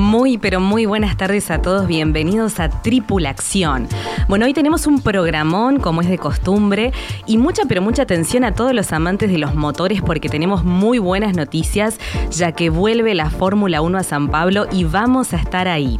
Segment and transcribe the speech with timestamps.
[0.00, 1.86] Muy, pero muy buenas tardes a todos.
[1.86, 3.86] Bienvenidos a Tripulación.
[4.28, 6.92] Bueno, hoy tenemos un programón, como es de costumbre,
[7.26, 10.98] y mucha, pero mucha atención a todos los amantes de los motores porque tenemos muy
[10.98, 12.00] buenas noticias,
[12.30, 15.98] ya que vuelve la Fórmula 1 a San Pablo y vamos a estar ahí.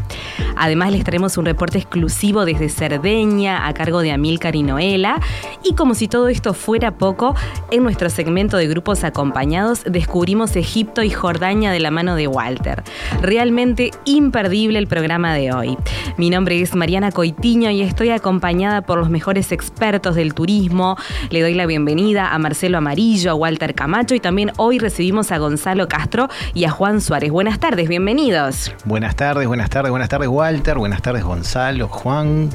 [0.56, 5.20] Además, les traemos un reporte exclusivo desde Cerdeña a cargo de Amílcar y Noela.
[5.62, 7.34] Y como si todo esto fuera poco,
[7.70, 12.82] en nuestro segmento de grupos acompañados descubrimos Egipto y Jordania de la mano de Walter.
[13.20, 15.78] Realmente imperdible el programa de hoy.
[16.16, 20.96] Mi nombre es Mariana Coitiño y estoy acompañada por los mejores expertos del turismo.
[21.30, 25.38] Le doy la bienvenida a Marcelo Amarillo, a Walter Camacho y también hoy recibimos a
[25.38, 27.30] Gonzalo Castro y a Juan Suárez.
[27.30, 28.72] Buenas tardes, bienvenidos.
[28.84, 32.50] Buenas tardes, buenas tardes, buenas tardes Walter, buenas tardes Gonzalo, Juan.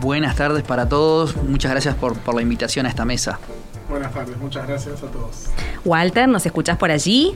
[0.00, 3.38] Buenas tardes para todos, muchas gracias por, por la invitación a esta mesa.
[3.88, 5.46] Buenas tardes, muchas gracias a todos.
[5.84, 7.34] Walter, ¿nos escuchás por allí?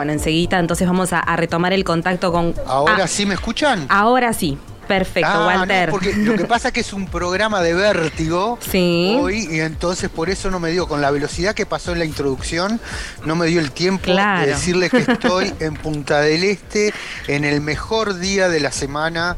[0.00, 2.54] Bueno, enseguida entonces vamos a, a retomar el contacto con...
[2.66, 3.84] ¿Ahora Ah, sí me escuchan?
[3.90, 4.56] Ahora sí.
[4.88, 5.90] Perfecto, Ah, no, Walter.
[5.90, 9.14] porque lo que pasa es que es un programa de vértigo Sí.
[9.20, 12.06] hoy y entonces por eso no me dio, con la velocidad que pasó en la
[12.06, 12.80] introducción,
[13.26, 14.40] no me dio el tiempo Claro.
[14.40, 16.94] de decirles que estoy en Punta del Este
[17.28, 19.36] en el mejor día de la semana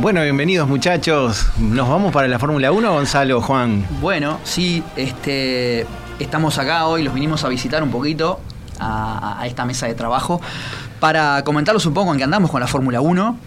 [0.04, 1.48] Bueno, bienvenidos muchachos.
[1.58, 3.86] ¿Nos vamos para la Fórmula 1, Gonzalo, Juan?
[4.02, 5.86] Bueno, sí, este,
[6.20, 8.42] estamos acá hoy, los vinimos a visitar un poquito
[8.80, 10.42] a, a esta mesa de trabajo
[11.00, 13.38] para comentarlos un poco en qué andamos con la Fórmula 1.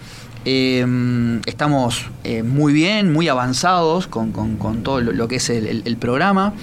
[0.47, 5.51] Eh, estamos eh, muy bien, muy avanzados con, con- con todo lo, lo que es
[5.51, 6.55] el, el- el programa.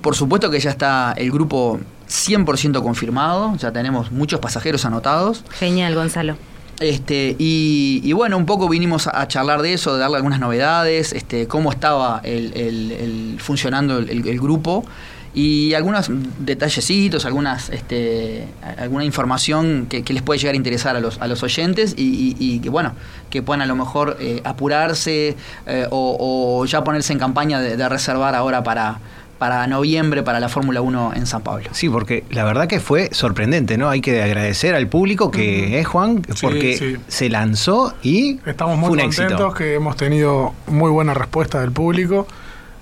[0.00, 5.44] Por supuesto que ya está el grupo 100% confirmado, ya tenemos muchos pasajeros anotados.
[5.50, 6.36] Genial, Gonzalo.
[6.80, 11.12] Este, y, y bueno, un poco vinimos a, charlar de eso, de darle algunas novedades,
[11.12, 14.84] este, cómo estaba el, funcionando el, grupo.
[15.32, 21.20] Y algunos detallecitos, algunas, este, alguna información que, les puede llegar a interesar a los,
[21.20, 22.94] a los oyentes y, que bueno,
[23.28, 25.36] que puedan a lo mejor eh, apurarse
[25.66, 28.98] eh, o, ya ponerse en campaña de reservar ahora para,
[29.38, 31.68] para noviembre para la Fórmula 1 en San Pablo.
[31.72, 33.88] Sí, porque la verdad que fue sorprendente, ¿no?
[33.88, 38.98] Hay que agradecer al público que uh es Juan, porque se lanzó y estamos muy
[38.98, 42.26] contentos que hemos tenido muy buena respuesta del público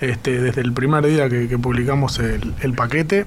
[0.01, 3.27] este, desde el primer día que, publicamos el, el paquete.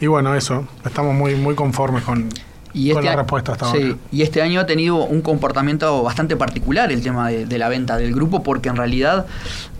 [0.00, 2.28] Y bueno, eso, estamos muy, muy conformes con,
[2.72, 2.78] este.
[2.78, 3.96] Y con, este la a- respuesta hasta sí, ahora.
[4.12, 7.96] y este año ha tenido un comportamiento bastante particular el tema de, de la venta
[7.96, 9.26] del grupo, porque en realidad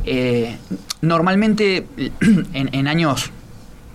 [0.04, 0.56] eh,
[1.00, 1.86] normalmente
[2.52, 3.30] en, en años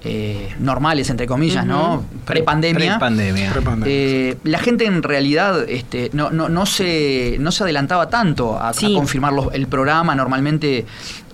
[0.08, 2.06] eh, normales, entre comillas, ¿no?
[2.26, 2.92] Pre-pandemia.
[3.00, 3.52] Pre-pandemia.
[3.52, 3.92] Prepandemia.
[3.94, 8.72] Eh, la gente en realidad este, no, no, no, se, no se adelantaba tanto a,
[8.94, 10.14] confirmar los- el programa.
[10.14, 10.86] Normalmente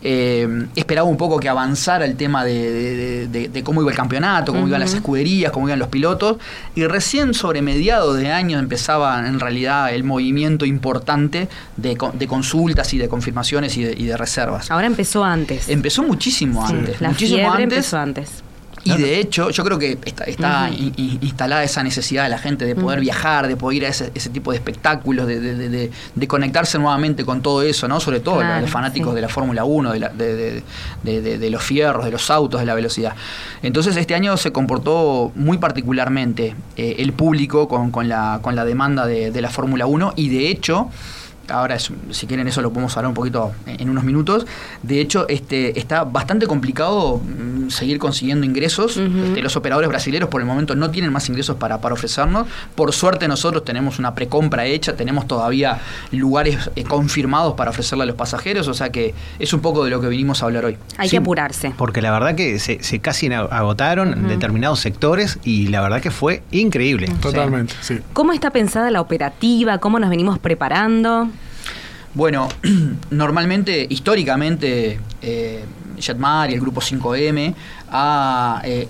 [0.04, 3.98] eh, esperaba un poco que avanzara el tema de, de- de- de cómo iba el
[3.98, 6.38] campeonato, cómo iban las escuderías, cómo iban los pilotos.
[6.76, 12.28] Y recién sobre mediados de año empezaba en realidad el movimiento importante de, co- de
[12.28, 14.72] consultas y de confirmaciones y de, y de reservas.
[14.72, 15.70] Ahora empezó antes.
[15.70, 17.02] Empezó muchísimo Sí, antes.
[17.02, 17.78] La muchísimo fiebre antes.
[17.78, 18.30] empezó antes.
[18.84, 20.74] Y de hecho, yo creo que está, está Ujú.
[20.82, 23.90] in- in- instalada esa necesidad de la gente de poder viajar, de poder ir a
[23.90, 27.88] ese, ese tipo de espectáculos, de, de- de- de- de conectarse nuevamente con todo eso,
[27.88, 28.00] ¿no?
[28.00, 29.16] Sobre todo Claro, los fanáticos sí.
[29.16, 30.64] de la Fórmula 1, de, la- de- de-
[31.04, 33.14] de- de- de los fierros, de los autos, de la velocidad.
[33.62, 38.66] Entonces este año se comportó muy particularmente eh, el público con, con la, con la
[38.66, 40.90] demanda de, de la Fórmula 1 y de hecho...
[41.52, 44.46] Ahora, es- si quieren, eso lo podemos hablar un poquito en, en unos minutos.
[44.84, 48.98] De hecho, este, está bastante complicado mm, seguir consiguiendo ingresos.
[48.98, 52.48] Este, los operadores brasileños por el momento no tienen más ingresos para, para ofrecernos.
[52.76, 55.80] Por suerte nosotros tenemos una precompra hecha, tenemos todavía
[56.12, 59.90] lugares eh, confirmados para ofrecerle a los pasajeros, o sea que es un poco de
[59.92, 60.78] lo que vinimos a hablar hoy.
[60.98, 61.74] Hay Sí, que apurarse.
[61.78, 66.44] Porque la verdad que se, se casi agotaron determinados sectores y la verdad que fue
[66.52, 67.08] increíble.
[67.22, 68.00] Totalmente, sí.
[68.14, 69.78] ¿Cómo está pensada la operativa?
[69.80, 71.30] ¿Cómo nos venimos preparando?
[72.14, 72.50] Bueno,
[73.12, 75.66] normalmente, históricamente, eh,
[75.98, 77.54] Jetmar y el grupo 5M
[77.92, 78.88] ha, eh,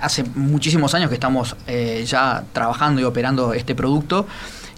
[0.00, 4.26] hace muchísimos años que estamos eh, ya trabajando y operando este producto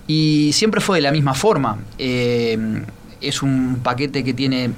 [0.06, 1.78] y siempre fue de la misma forma.
[1.98, 2.84] Eh,
[3.20, 4.70] es un paquete que tiene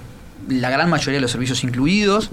[0.48, 2.30] la gran mayoría de los servicios incluidos,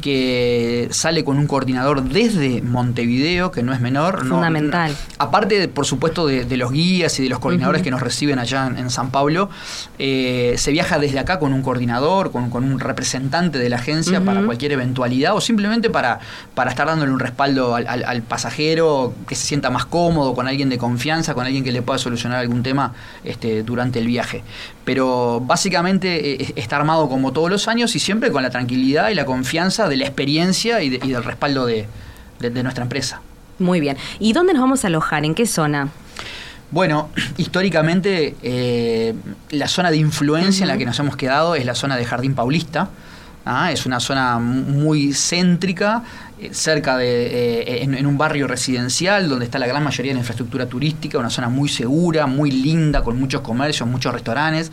[0.00, 4.24] que sale con un coordinador desde Montevideo, que no es menor.
[4.24, 4.96] no- Fundamental.
[5.18, 8.66] aparte, por supuesto, de, de los guías y de los coordinadores que nos reciben allá
[8.66, 9.50] en, en San Pablo,
[9.98, 14.20] eh, se viaja desde acá con un coordinador, con, con un representante de la agencia
[14.24, 16.20] para cualquier eventualidad o simplemente para,
[16.54, 20.48] para estar dándole un respaldo al, al- al pasajero que se sienta más cómodo, con
[20.48, 22.92] alguien de confianza, con alguien que le pueda solucionar algún tema
[23.24, 24.42] este, durante el viaje.
[24.84, 29.24] Pero básicamente eh, está armado como los años y siempre con la tranquilidad y la
[29.24, 31.86] confianza de la experiencia y, de- y del respaldo de-
[32.40, 33.20] de- de nuestra empresa.
[33.58, 33.96] Muy bien.
[34.18, 35.24] ¿Y dónde nos vamos a alojar?
[35.24, 35.88] ¿En qué zona?
[36.70, 39.12] Bueno, históricamente eh,
[39.50, 42.34] la zona de influencia en la que nos hemos quedado es la zona de Jardín
[42.34, 42.88] Paulista.
[43.44, 46.02] Ah, es una zona mu- muy céntrica,
[46.38, 50.14] eh, cerca de, eh, en, en un barrio residencial donde está la gran mayoría de
[50.14, 54.70] la infraestructura turística, una zona muy segura, muy linda, con muchos comercios, muchos restaurantes.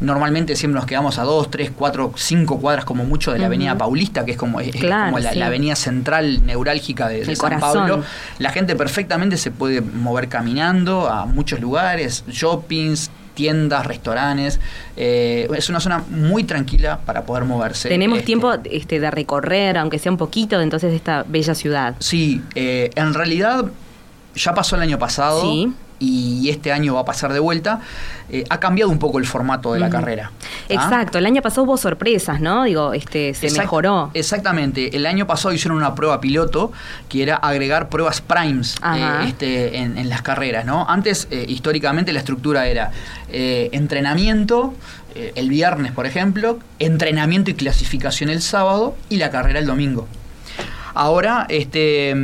[0.00, 3.46] Normalmente siempre nos quedamos a dos, tres, cuatro, cinco cuadras como mucho de la.
[3.46, 5.38] Avenida Paulista, que es como, es- Claro, como la, sí.
[5.38, 7.88] la avenida central neurálgica de, San corazón.
[7.88, 8.04] Pablo.
[8.38, 14.60] La gente perfectamente se puede mover caminando a muchos lugares, shoppings, tiendas, restaurantes.
[14.96, 17.88] Eh, es una zona muy tranquila para poder moverse.
[17.88, 21.94] Tenemos Este, tiempo este, de recorrer, aunque sea un poquito, de entonces esta bella ciudad.
[21.98, 23.64] Sí, eh, en realidad
[24.34, 25.72] ya pasó el año pasado Sí.
[26.00, 27.80] Y este año va a pasar de vuelta.
[28.30, 30.32] Eh, ha cambiado un poco el formato de la carrera.
[30.32, 30.46] ¿ah?
[30.68, 32.64] Exacto, el año pasado hubo sorpresas, ¿no?
[32.64, 34.10] Digo, este, se Exact- mejoró.
[34.14, 34.96] Exactamente.
[34.96, 36.72] El año pasado hicieron una prueba piloto
[37.08, 40.86] que era agregar pruebas primes eh, este, en, en las carreras, ¿no?
[40.88, 42.90] Antes, eh, históricamente, la estructura era
[43.30, 44.74] entrenamiento
[45.14, 50.08] el viernes, por ejemplo, entrenamiento y clasificación el sábado y la carrera el domingo.
[50.94, 52.14] Ahora, este.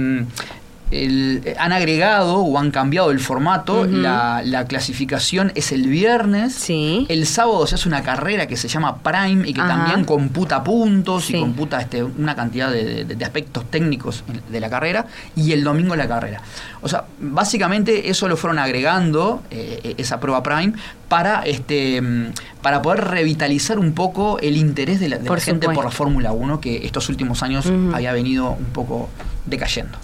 [0.90, 3.84] El- han agregado o han cambiado el formato.
[3.86, 6.54] La, la clasificación es el viernes.
[6.54, 7.06] Sí.
[7.08, 9.68] El sábado se hace una carrera que se llama Prime y que Ajá.
[9.70, 11.36] también computa puntos Sí.
[11.36, 15.06] y computa este, una cantidad de, de- de aspectos técnicos de la carrera.
[15.34, 16.40] Y el domingo la carrera.
[16.82, 20.72] O sea, básicamente eso lo fueron agregando, eh, esa prueba Prime,
[21.08, 22.26] para, este, mm,
[22.62, 25.90] para poder revitalizar un poco el interés de la, de la Por gente por la.
[25.90, 29.08] Fórmula 1 que estos últimos años había venido un poco
[29.46, 29.96] decayendo.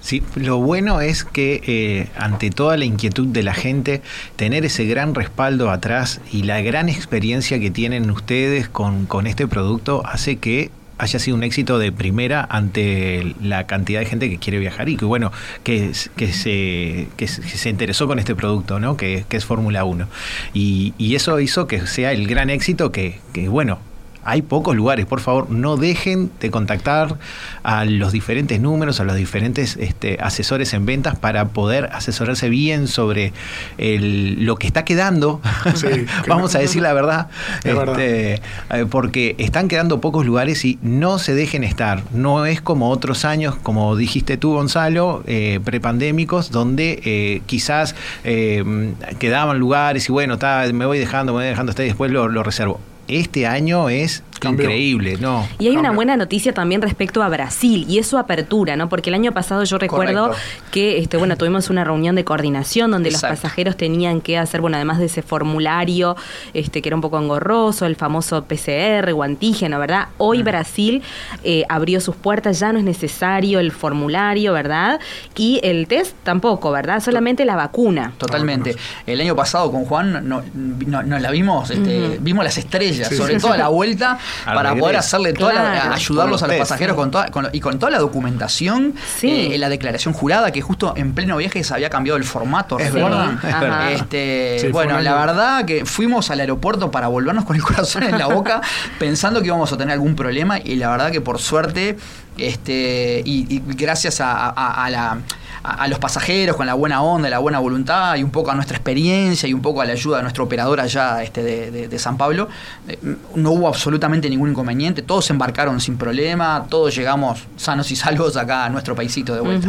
[0.00, 4.02] Sí, lo bueno es que eh, ante toda la inquietud de la gente,
[4.36, 9.46] tener ese gran respaldo atrás y la gran experiencia que tienen ustedes con, con este
[9.46, 14.38] producto hace que haya sido un éxito de primera ante la cantidad de gente que
[14.38, 15.32] quiere viajar y que bueno,
[15.64, 18.96] que, que, se, que se interesó con este producto, ¿no?
[18.96, 20.06] que, que es Fórmula 1.
[20.52, 23.78] Y, y eso hizo que sea el gran éxito que, que bueno,
[24.24, 25.06] hay pocos lugares.
[25.06, 27.16] Por favor, no dejen de contactar
[27.62, 32.88] a los diferentes números, a los diferentes este, asesores en ventas para poder asesorarse bien
[32.88, 33.32] sobre
[33.78, 35.40] el, lo que está quedando.
[35.80, 35.86] Sí,
[36.28, 37.28] Vamos a decir la verdad,
[37.64, 37.98] Es verdad.
[37.98, 42.02] este, eh, porque están quedando pocos lugares y no se dejen estar.
[42.12, 48.92] No es como otros años, como dijiste tú, Gonzalo, eh, prepandémicos, donde eh, quizás eh,
[49.18, 50.38] quedaban lugares y bueno,
[50.72, 52.80] me voy dejando, me voy dejando hasta y después lo, lo reservo.
[53.10, 54.64] Este año es Cambió.
[54.64, 55.46] increíble, ¿no?
[55.58, 58.88] Y hay una buena noticia también respecto a Brasil y es su apertura, ¿no?
[58.88, 60.42] Porque el año pasado yo recuerdo Correcto.
[60.72, 63.34] que este, bueno, tuvimos una reunión de coordinación donde Exacto.
[63.34, 66.16] los pasajeros tenían que hacer, bueno, además de ese formulario,
[66.54, 70.08] este, que era un poco engorroso, el famoso PCR o antígeno, ¿verdad?
[70.18, 71.02] Hoy Brasil
[71.44, 75.00] eh, abrió sus puertas, ya no es necesario el formulario, ¿verdad?
[75.36, 77.02] Y el test tampoco, ¿verdad?
[77.02, 78.12] Solamente la vacuna.
[78.18, 78.76] Totalmente.
[79.06, 83.16] El año pasado con Juan no, no- nos la vimos, este, vimos las estrellas, Sí,
[83.16, 86.94] sobre todo a la vuelta, Al para poder hacerle toda la- ayudarlos a los pasajeros
[86.94, 86.98] sí.
[86.98, 89.50] con toda, con y con toda la documentación, Sí.
[89.52, 92.92] eh, la declaración jurada, que justo en pleno viaje se había cambiado el formato, Es
[92.92, 93.36] ¿recuerdan?
[93.36, 93.92] verdad, es verdad.
[93.92, 98.18] Este, Sí, bueno, la verdad que fuimos al aeropuerto para volvernos con el corazón en
[98.18, 98.60] la boca,
[98.98, 101.96] pensando que íbamos a tener algún problema, y la verdad que por suerte,
[102.38, 105.18] este, y, y gracias a, a- a la
[105.62, 108.54] a, a los pasajeros con la buena onda, la buena voluntad y un poco a
[108.54, 111.88] nuestra experiencia y un poco a la ayuda de nuestro operador allá este, de, de-
[111.88, 112.48] de San Pablo,
[112.88, 112.98] eh,
[113.34, 118.36] no hubo absolutamente ningún inconveniente, todos se embarcaron sin problema, todos llegamos sanos y salvos
[118.36, 119.68] acá a nuestro paisito de vuelta.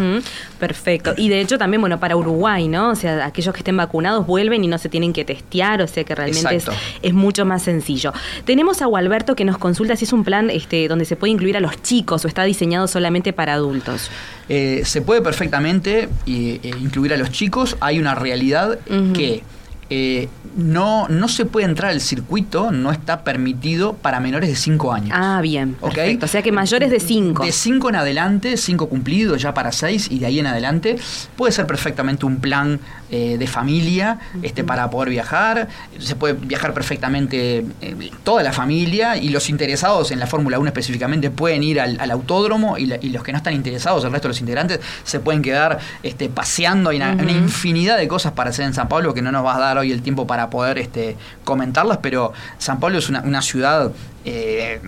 [0.60, 1.14] Perfecto.
[1.18, 2.90] Y de hecho también, bueno, para Uruguay, ¿no?
[2.90, 6.04] O sea, aquellos que estén vacunados vuelven y no se tienen que testear, o sea
[6.04, 6.58] que realmente
[7.02, 8.14] es mucho más sencillo.
[8.46, 11.58] Tenemos a Gualberto que nos consulta si es un plan este, donde se puede incluir
[11.58, 14.10] a los chicos o está diseñado solamente para adultos.
[14.54, 17.78] Eh, se puede perfectamente eh, incluir a los chicos.
[17.80, 18.80] Hay una realidad
[19.14, 19.44] que
[19.90, 20.28] eh,
[20.58, 25.12] no, no se puede entrar al circuito, no está permitido para menores de 5 años.
[25.14, 25.78] Ah, bien.
[25.80, 25.96] ¿Ok?
[25.96, 26.26] Perfecto.
[26.26, 27.46] O sea que mayores de 5.
[27.46, 30.98] De 5 en adelante, 5 cumplidos, ya para 6 y de ahí en adelante,
[31.38, 35.68] puede ser perfectamente un plan eh, de familia este, para poder viajar.
[36.00, 40.68] Se puede viajar perfectamente eh, toda la familia y los interesados en la Fórmula 1
[40.70, 44.12] específicamente pueden ir al, al autódromo y, la- y los que no están interesados, el
[44.12, 46.90] resto de los integrantes, se pueden quedar este, paseando.
[46.90, 49.60] Hay una, infinidad de cosas para hacer en San Pablo que no nos va a
[49.60, 53.92] dar hoy el tiempo para poder este, comentarlas, pero San Pablo es una, una ciudad
[54.26, 54.80] eh,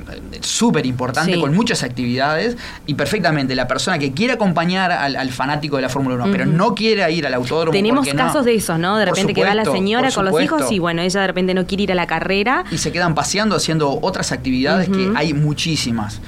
[0.41, 1.39] súper importante Sí.
[1.41, 5.89] con muchas actividades y perfectamente la persona que quiere acompañar al, al fanático de la
[5.89, 8.15] Fórmula 1 pero no quiere ir al autódromo Tenemos no.
[8.15, 8.97] casos de esos, ¿no?
[8.97, 11.65] De repente que va la señora con los hijos y bueno, ella de repente no
[11.65, 12.63] quiere ir a la carrera.
[12.71, 16.21] y se quedan paseando haciendo otras actividades que hay muchísimas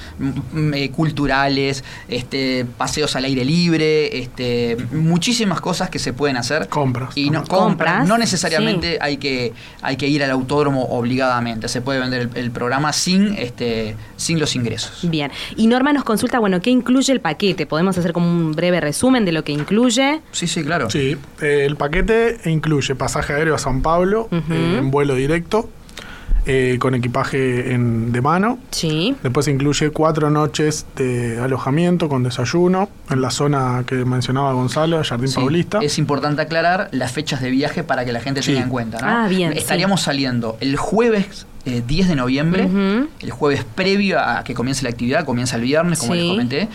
[0.74, 7.16] eh, culturales este paseos al aire libre este muchísimas cosas que se pueden hacer Compras
[7.16, 11.82] y no compras Compras, no necesariamente hay que hay que ir al autódromo obligadamente se
[11.82, 15.32] puede vender el, el programa sin este sin los ingresos Bien.
[15.56, 17.66] Y Norma nos consulta, bueno, ¿qué incluye el paquete?
[17.66, 20.22] ¿Podemos hacer como un breve resumen de lo que incluye?
[20.32, 24.92] sí sí claro Sí, eh, el paquete incluye pasaje aéreo a San Pablo eh, en
[24.92, 25.70] vuelo directo
[26.46, 28.60] eh, con equipaje en- de mano.
[28.72, 29.16] Sí.
[29.24, 35.28] Después incluye cuatro noches de alojamiento con desayuno en la zona que mencionaba Gonzalo, Jardín
[35.30, 35.80] Sí, Paulista.
[35.82, 38.52] Es importante aclarar las fechas de viaje para que la gente Sí.
[38.52, 39.00] tenga en cuenta.
[39.00, 39.08] ¿no?
[39.08, 42.70] Ah, bien, Estaríamos saliendo el jueves eh, 10 de noviembre,
[43.22, 46.20] el jueves previo a que comience la actividad, comienza el viernes, como Sí.
[46.20, 46.68] les comenté.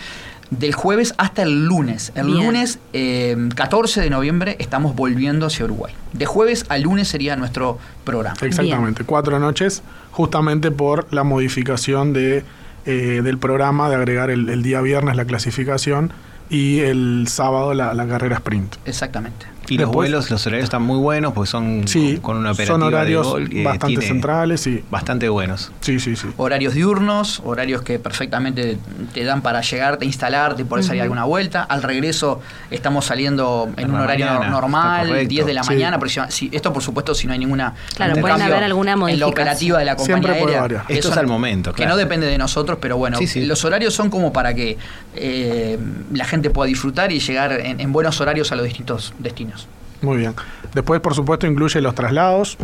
[0.51, 2.11] Del jueves hasta el lunes.
[2.13, 2.45] El Bien.
[2.45, 5.93] lunes eh, 14 de noviembre estamos volviendo hacia Uruguay.
[6.13, 8.35] De jueves a lunes sería nuestro programa.
[8.41, 9.81] Exactamente, cuatro noches,
[10.11, 12.43] justamente por la modificación de,
[12.85, 16.11] eh, del programa de agregar el, el día viernes la clasificación
[16.49, 18.75] y el sábado la, la carrera sprint.
[18.85, 19.45] Exactamente.
[19.73, 22.83] Y los vuelos, los horarios están muy buenos, porque son Sí, con una operativa son
[22.83, 25.71] horarios de gol que bastante centrales y bastante buenos.
[25.79, 26.27] sí, sí, sí.
[26.37, 28.77] Horarios diurnos, horarios que perfectamente
[29.13, 31.63] te dan para llegarte, instalarte, poder salir a alguna vuelta.
[31.63, 35.29] Al regreso estamos saliendo en un horario mañana, normal, correcto.
[35.29, 35.69] 10 de la Sí.
[35.69, 35.99] mañana.
[36.29, 37.73] si- esto, por supuesto, si no hay ninguna.
[37.95, 39.31] Claro, pueden cambio haber alguna En la modificación.
[39.31, 40.85] operativa de la compañía Siempre aérea.
[40.89, 41.91] Esto es al momento, Que claro.
[41.91, 43.45] no depende de nosotros, pero bueno, Sí, sí.
[43.45, 44.77] los horarios son como para que
[45.15, 45.77] eh,
[46.11, 49.60] la gente pueda disfrutar y llegar en, en buenos horarios a los distintos destinos.
[50.01, 50.33] Muy bien.
[50.73, 52.57] Después, por supuesto, incluye los traslados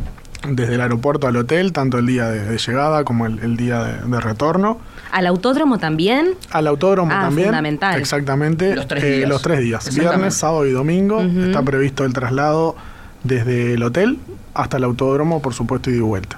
[0.48, 3.84] desde el aeropuerto al hotel, tanto el día de, de llegada como el, el día
[3.84, 4.79] de, de retorno.
[5.12, 6.36] ¿Al autódromo también?
[6.51, 7.48] Al autódromo Ah, también.
[7.48, 8.00] fundamental.
[8.00, 8.75] Exactamente.
[8.75, 9.29] Los tres eh, días.
[9.29, 9.96] los tres días.
[9.96, 11.22] Viernes, sábado y domingo.
[11.22, 12.75] Está previsto el traslado
[13.24, 14.20] desde el hotel
[14.53, 16.38] hasta el autódromo, por supuesto, y de vuelta.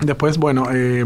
[0.00, 1.04] Después, bueno, eh,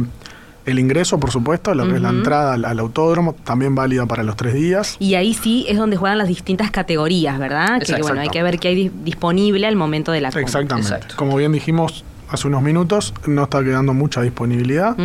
[0.66, 4.23] el ingreso, por supuesto, lo que es la entrada al, al autódromo, también válida para
[4.23, 4.96] los tres días.
[4.99, 7.78] Y ahí sí es donde juegan las distintas categorías, ¿verdad?
[7.78, 8.02] Que Exacto.
[8.08, 10.42] bueno, hay que ver qué hay dis- disponible al momento de la compra.
[10.42, 10.88] Exactamente.
[10.92, 11.14] Exacto.
[11.16, 14.96] Como bien dijimos, hace unos minutos, no está quedando mucha disponibilidad,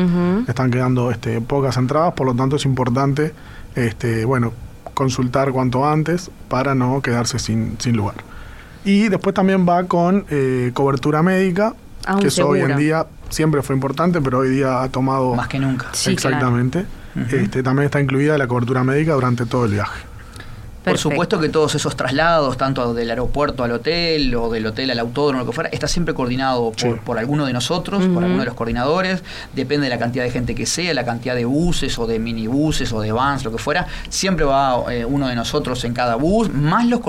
[0.47, 3.31] están quedando este, pocas entradas, por lo tanto es importante
[3.75, 4.53] este, bueno,
[4.95, 8.15] consultar cuanto antes para no quedarse sin, sin lugar.
[8.83, 11.75] Y después también va con eh, cobertura médica,
[12.19, 15.35] Que eso hoy en día siempre fue importante, pero hoy día ha tomado...
[15.35, 15.87] Más que nunca.
[15.93, 16.85] Sí, Exactamente.
[17.29, 20.10] este, también está incluida la cobertura médica durante todo el viaje.
[20.81, 21.09] Por Perfecto.
[21.11, 25.41] supuesto que todos esos traslados, tanto del aeropuerto al hotel o del hotel al autódromo,
[25.41, 26.89] lo que fuera, está siempre coordinado por, Sí.
[27.05, 29.23] por alguno de nosotros, por alguno de los coordinadores.
[29.53, 32.91] Depende de la cantidad de gente que sea, la cantidad de buses o de minibuses
[32.93, 33.85] o de vans, lo que fuera.
[34.09, 36.99] Siempre va eh, uno de nosotros en cada bus, más los,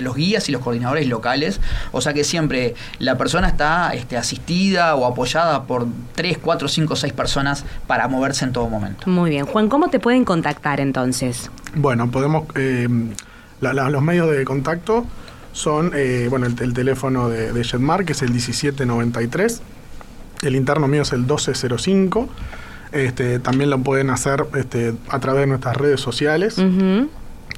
[0.00, 1.60] los guías y los coordinadores locales.
[1.92, 6.96] O sea que siempre la persona está este, asistida o apoyada por 3, 4, 5,
[6.96, 9.08] 6 personas para moverse en todo momento.
[9.08, 9.46] Muy bien.
[9.46, 11.48] Juan, ¿cómo te pueden contactar entonces?
[11.76, 12.44] Bueno, podemos.
[12.56, 12.88] eh,
[13.60, 15.04] la- la- los medios de contacto
[15.52, 19.62] son eh, bueno el, el teléfono de, de Jetmar, que es el 1793.
[20.42, 22.28] El interno mío es el 1205.
[22.92, 27.08] Este, también lo pueden hacer este, a través de nuestras redes sociales, Ujú.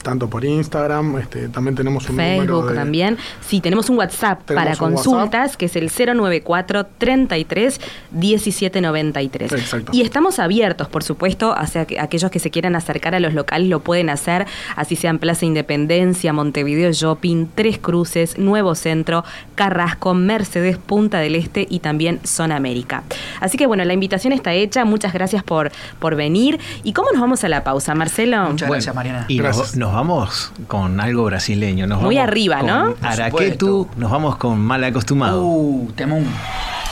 [0.03, 1.19] Tanto por Instagram.
[1.19, 3.19] Este, también tenemos un número Facebook de, también.
[3.47, 7.81] Sí, tenemos un WhatsApp Tenemos para un consultas que es el 094 33
[8.13, 9.53] 1793.
[9.53, 9.93] Exacto.
[9.95, 13.69] Y estamos abiertos, por supuesto, hacia que aquellos que se quieran acercar a los locales
[13.69, 14.47] lo pueden hacer,
[14.77, 21.67] así sean Plaza Independencia, Montevideo Shopping, Tres Cruces, Nuevo Centro, Carrasco, Mercedes, Punta del Este
[21.69, 23.03] y también Zona América.
[23.41, 24.85] Así que bueno, la invitación está hecha.
[24.85, 26.61] Muchas gracias por, por venir.
[26.83, 28.51] ¿Y cómo nos vamos a la pausa, Marcelo?
[28.51, 29.25] Muchas Bueno, gracias, Mariana.
[29.29, 29.77] Y nos, Gracias.
[29.83, 31.89] Nos vamos con algo brasileño.
[31.89, 32.95] Nos Muy vamos arriba, con ¿no?
[33.03, 35.43] Araquetu, nos vamos con mal acostumado.
[35.45, 36.25] Uh, temón.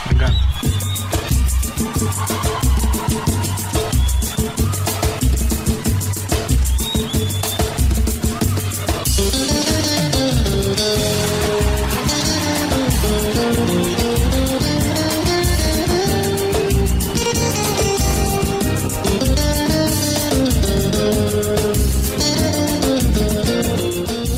[0.09, 0.33] Acá.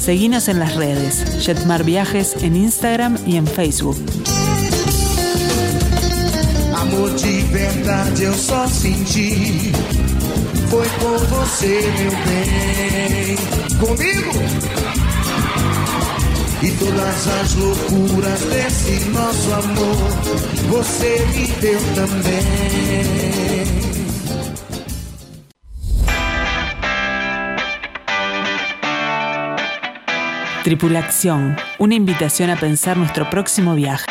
[0.03, 3.95] Seguinos en las redes, Jetmar Viajes en Instagram y en Facebook.
[6.75, 9.71] Amor de verdade eu só senti.
[10.69, 13.37] Foi com você, meu bem.
[13.79, 14.33] Comigo!
[16.61, 19.95] E todas as loucuras desse nosso amor,
[20.69, 23.72] você me deu também.
[30.63, 34.05] Tripulación, una invitación a pensar nuestro próximo viaje.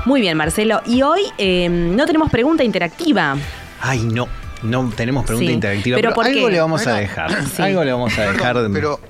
[0.05, 0.81] Muy bien, Marcelo.
[0.87, 3.37] Y hoy eh, no tenemos pregunta interactiva.
[3.81, 4.38] Ay, no.
[4.63, 6.53] No tenemos pregunta Sí, interactiva, pero pero, ¿por algo qué?
[6.53, 7.45] le vamos a dejar.
[7.57, 7.63] sí.
[7.63, 8.55] Algo le vamos a dejar.
[8.55, 9.01] Perdón, pero,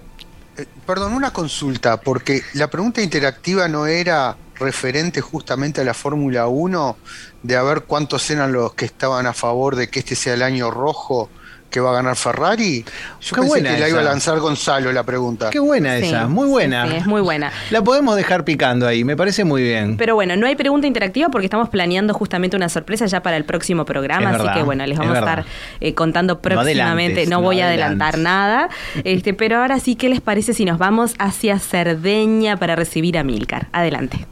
[0.56, 6.48] eh, perdón, una consulta, porque la pregunta interactiva no era referente justamente a la Fórmula
[6.48, 6.96] 1,
[7.42, 10.42] de a ver cuántos eran los que estaban a favor de que este sea el
[10.42, 11.30] año rojo
[11.70, 12.82] que va a ganar Ferrari.
[13.20, 15.50] Yo Qué pensé buena que la iba a lanzar Gonzalo la pregunta.
[15.50, 16.84] Qué buena Sí, esa, muy buena.
[16.86, 17.52] sí, sí, es muy buena.
[17.70, 19.96] La podemos dejar picando ahí, me parece muy bien.
[19.98, 23.44] Pero bueno, no hay pregunta interactiva porque estamos planeando justamente una sorpresa ya para el
[23.44, 25.38] próximo programa, Es así verdad, que bueno, les es vamos a verdad.
[25.40, 27.20] estar eh, contando próximamente.
[27.20, 28.22] adelantes, No, no voy a adelantar adelantes.
[28.24, 28.68] nada,
[29.04, 33.24] este, pero ahora sí, ¿qué les parece si nos vamos hacia Cerdeña para recibir a
[33.24, 33.68] Milcar?
[33.72, 34.26] Adelante.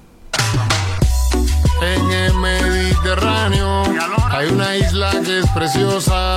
[1.83, 3.83] En el Mediterráneo
[4.31, 6.37] hay una isla que es preciosa,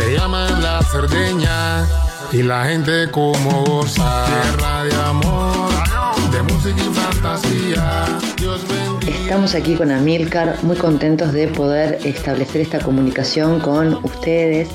[0.00, 1.86] le llaman la Cerdeña
[2.32, 4.24] y la gente como goza.
[4.26, 5.70] Tierra de amor,
[6.32, 8.06] de música y fantasía.
[8.38, 9.18] Dios bendiga.
[9.22, 14.68] Estamos aquí con Amilcar, muy contentos de poder establecer esta comunicación con ustedes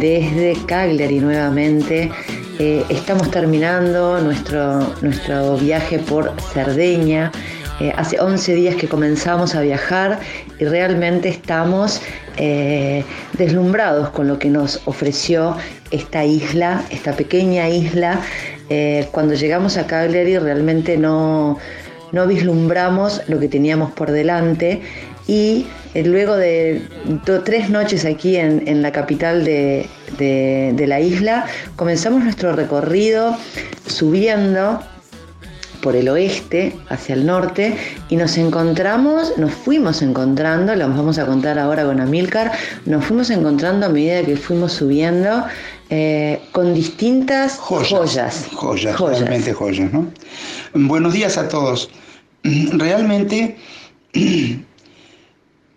[0.00, 2.10] desde Cagliari nuevamente.
[2.58, 7.30] Eh, estamos terminando nuestro, nuestro viaje por Cerdeña.
[7.80, 10.20] Eh, hace 11 días que comenzamos a viajar
[10.60, 12.00] y realmente estamos
[12.36, 13.02] eh,
[13.36, 15.56] deslumbrados con lo que nos ofreció
[15.90, 18.20] esta isla, esta pequeña isla.
[18.70, 21.58] Eh, cuando llegamos a Cagliari realmente no,
[22.12, 24.80] no vislumbramos lo que teníamos por delante
[25.26, 26.82] y luego de
[27.44, 33.36] tres noches aquí en, en la capital de- de la isla, comenzamos nuestro recorrido
[33.86, 34.80] subiendo
[35.84, 37.76] por el oeste hacia el norte
[38.08, 42.52] y nos encontramos, nos fuimos encontrando, lo vamos a contar ahora con Amilcar,
[42.86, 45.44] nos fuimos encontrando a medida que fuimos subiendo
[45.90, 48.46] eh, con distintas joyas.
[48.54, 50.10] Joyas, realmente joyas, ¿no?
[50.72, 51.90] Buenos días a todos.
[52.42, 53.58] Realmente,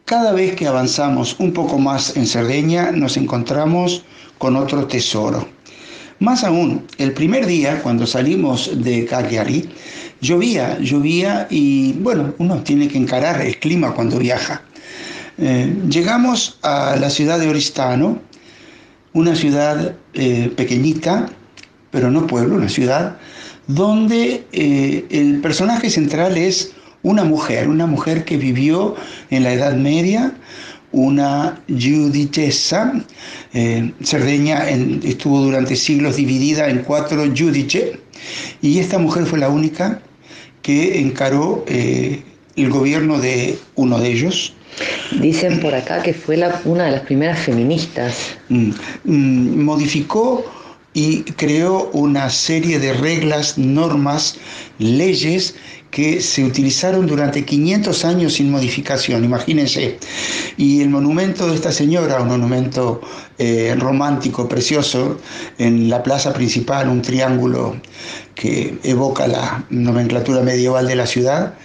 [0.05, 4.05] cada vez que avanzamos un poco más en Cerdeña, nos encontramos
[4.37, 5.45] con otro tesoro.
[6.19, 9.69] Más aún, el primer día, cuando salimos de Cagliari,
[10.21, 14.61] llovía, llovía y bueno, uno tiene que encarar el clima cuando viaja.
[15.37, 18.19] Eh, llegamos a la ciudad de Oristano,
[19.13, 21.27] una ciudad eh, pequeñita,
[21.91, 23.17] pero no pueblo, una ciudad,
[23.67, 28.95] donde eh, el personaje central es una mujer, una mujer que vivió
[29.29, 30.33] en la Edad Media,
[30.91, 32.93] una judicesa.
[33.53, 37.99] Eh, Cerdeña estuvo durante siglos dividida en cuatro judice
[38.61, 40.01] y esta mujer fue la única
[40.61, 44.53] que encaró el gobierno de uno de ellos,
[45.19, 48.37] Dicen por acá que fue una de las primeras feministas.
[48.49, 48.71] Mm,
[49.05, 50.45] mm, modificó
[50.93, 54.37] y creó una serie de reglas, normas,
[54.79, 55.55] leyes
[55.97, 59.97] que se utilizaron durante 500 años sin modificación, imagínense.
[60.55, 63.01] Y el monumento de esta señora, un monumento
[63.39, 65.19] eh, romántico, precioso,
[65.57, 67.77] en la plaza principal, un triángulo
[68.35, 71.55] que evoca la nomenclatura medieval de la ciudad,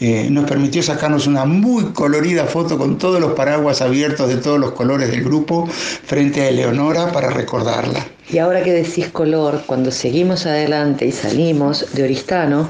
[0.00, 4.58] eh, nos permitió sacarnos una muy colorida foto con todos los paraguas abiertos de todos
[4.58, 8.04] los colores del grupo frente a Eleonora para recordarla.
[8.28, 12.68] Y ahora que decís color, cuando seguimos adelante y salimos de Oristano,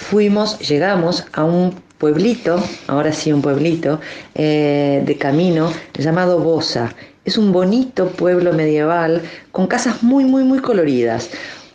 [0.00, 4.00] fuimos, llegamos a un pueblito, ahora sí un pueblito,
[4.34, 6.94] eh, de camino llamado Bosa.
[7.24, 11.30] Es un bonito pueblo medieval con casas muy, muy, muy coloridas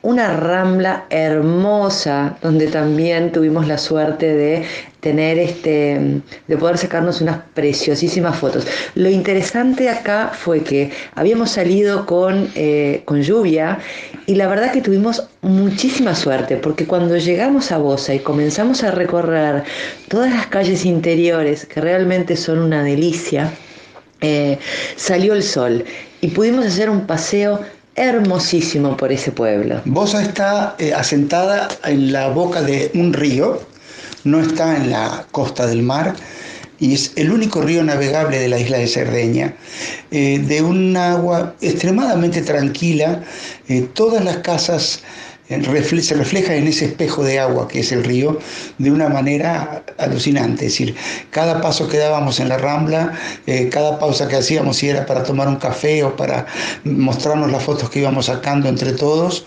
[0.05, 4.63] una rambla hermosa donde también tuvimos la suerte de
[5.05, 8.65] tener este de poder sacarnos unas preciosísimas fotos.
[8.95, 13.77] Lo interesante acá fue que habíamos salido con, eh, con lluvia
[14.25, 18.89] y la verdad que tuvimos muchísima suerte porque cuando llegamos a Bosa y comenzamos a
[18.89, 19.63] recorrer
[20.07, 23.51] todas las calles interiores que realmente son una delicia,
[24.21, 24.57] eh,
[24.95, 25.85] salió el sol
[26.21, 27.59] y pudimos hacer un paseo
[27.93, 29.81] hermosísimo por ese pueblo.
[29.85, 33.59] Bosa está eh, asentada en la boca de un río,
[34.25, 36.15] no está en la costa del mar
[36.77, 39.55] y es el único río navegable de la isla de Cerdeña,
[40.11, 43.23] eh, de un agua extremadamente tranquila,
[43.69, 45.01] eh, todas las casas
[45.47, 48.39] se refleja en ese espejo de agua que es el río
[48.79, 50.65] de una manera alucinante.
[50.65, 50.95] Es decir,
[51.29, 53.13] cada paso que dábamos en la rambla,
[53.45, 56.47] eh, cada pausa que hacíamos, si era para tomar un café o para
[56.83, 59.45] mostrarnos las fotos que íbamos sacando entre todos,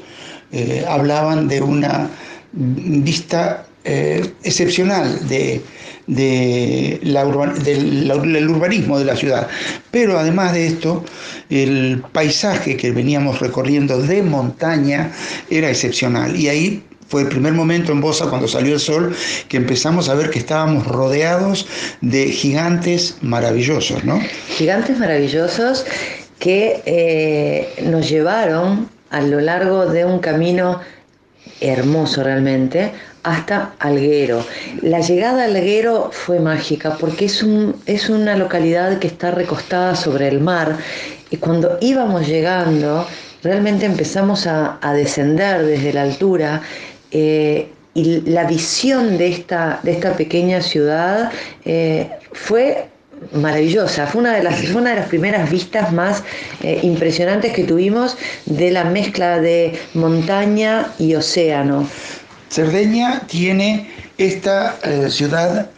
[0.53, 2.09] eh, hablaban de una
[2.53, 5.63] vista eh, excepcional de,
[6.07, 9.49] del urbanismo de la ciudad.
[9.91, 11.05] Pero además de esto,
[11.51, 15.13] el paisaje que veníamos recorriendo de montaña
[15.51, 16.37] era excepcional.
[16.37, 19.15] Y ahí fue el primer momento en Bosa cuando salió el sol
[19.49, 21.67] que empezamos a ver que estábamos rodeados
[22.01, 24.21] de gigantes maravillosos, ¿no?
[24.57, 25.87] Gigantes maravillosos
[26.39, 30.81] que eh, nos llevaron a lo largo de un camino
[31.61, 32.93] hermoso realmente
[33.29, 34.45] hasta Alguero.
[34.83, 39.95] La llegada a Alguero fue mágica porque es, un, es una localidad que está recostada
[39.97, 40.77] sobre el mar
[41.31, 43.07] y cuando íbamos llegando
[43.43, 46.63] realmente empezamos a, descender desde la altura
[47.11, 51.31] eh, y la visión de esta, de esta pequeña ciudad
[51.65, 52.89] eh, fue
[53.33, 56.23] maravillosa, fue una de las, fue una de las primeras vistas más
[56.63, 61.89] eh, impresionantes que tuvimos de la mezcla de montaña y océano.
[62.51, 65.71] Cerdeña tiene esta eh, ciudad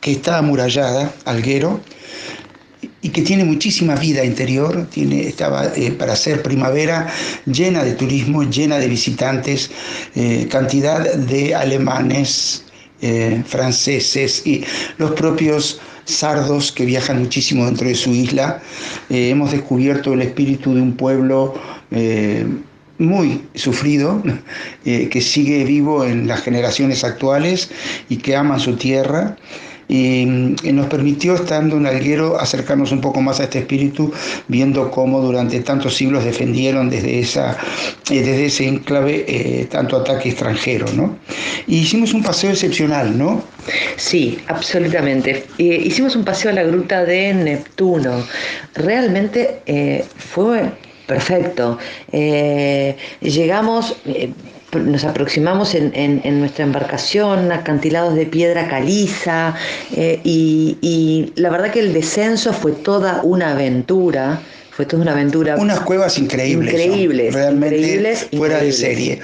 [0.00, 1.80] que está amurallada, Alguero,
[3.00, 7.08] y que tiene muchísima vida interior, tiene, estaba eh, para ser primavera
[7.46, 9.70] llena de turismo, llena de visitantes,
[10.14, 12.60] eh, cantidad de alemanes,
[13.46, 14.64] franceses y
[14.96, 18.62] los propios sardos que viajan muchísimo dentro de su isla.
[19.10, 21.52] hemos descubierto el espíritu de un pueblo
[22.98, 24.22] muy sufrido,
[24.84, 27.70] eh, que sigue vivo en las generaciones actuales
[28.08, 29.36] y que ama su tierra.
[29.86, 34.10] Y, nos permitió, estando en Alguero, acercarnos un poco más a este espíritu,
[34.48, 37.58] viendo cómo durante tantos siglos defendieron desde, esa,
[38.10, 40.86] eh, desde ese enclave eh, tanto ataque extranjero.
[40.94, 41.18] ¿no?
[41.66, 43.44] Hicimos un paseo excepcional, ¿no?
[43.96, 45.44] Sí, absolutamente.
[45.58, 48.24] hicimos un paseo a la gruta de Neptuno.
[48.74, 50.72] Realmente fue
[51.06, 51.78] Perfecto.
[52.12, 54.32] Eh, llegamos, eh,
[54.72, 59.54] nos aproximamos en, nuestra embarcación, acantilados de piedra caliza,
[59.94, 64.40] eh, y, la verdad que el descenso fue toda una aventura
[64.76, 65.56] Fue toda una aventura.
[65.56, 66.74] Unas cuevas increíbles.
[66.74, 67.32] Increíbles.
[67.32, 68.80] realmente increíbles, fuera increíbles.
[68.80, 69.20] de serie.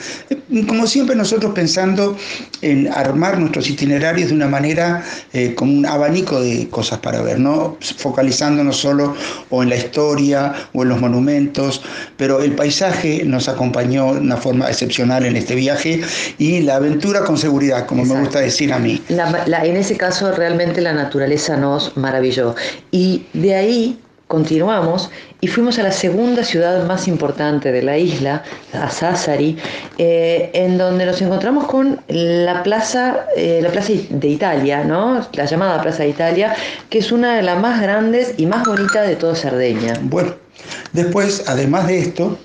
[0.68, 2.16] Como siempre nosotros pensando
[2.62, 7.40] en armar nuestros itinerarios de una manera eh, con un abanico de cosas para ver,
[7.40, 9.14] no focalizándonos solo
[9.50, 11.82] o en la historia o en los monumentos,
[12.16, 16.00] pero el paisaje nos acompañó de una forma excepcional en este viaje
[16.38, 19.02] y la aventura con seguridad, como me gusta decir a mí.
[19.08, 22.54] La- la- en ese caso realmente la naturaleza nos maravilló.
[22.90, 23.98] Y de ahí
[24.30, 29.56] continuamos y fuimos a la segunda ciudad más importante de la isla, a Sassari,
[29.98, 35.26] eh, en donde nos encontramos con la plaza, eh, la plaza de Italia, ¿no?
[35.32, 36.54] la llamada Plaza de Italia,
[36.88, 39.94] que es una de las más grandes y más bonitas de toda Cerdeña.
[40.02, 40.36] Bueno,
[40.92, 42.38] después, además de esto,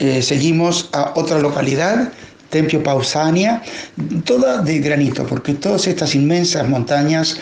[0.00, 2.10] eh, seguimos a otra localidad,
[2.54, 3.60] Tempio Pausania,
[4.24, 7.36] toda de granito, porque todas estas inmensas montañas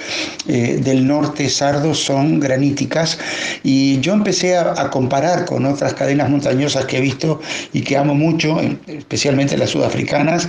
[0.49, 3.19] eh, del norte sardo son graníticas
[3.63, 7.43] y yo empecé a, a comparar con otras cadenas montañosas que he visto
[7.75, 10.49] y que amo mucho, en- especialmente las sudafricanas,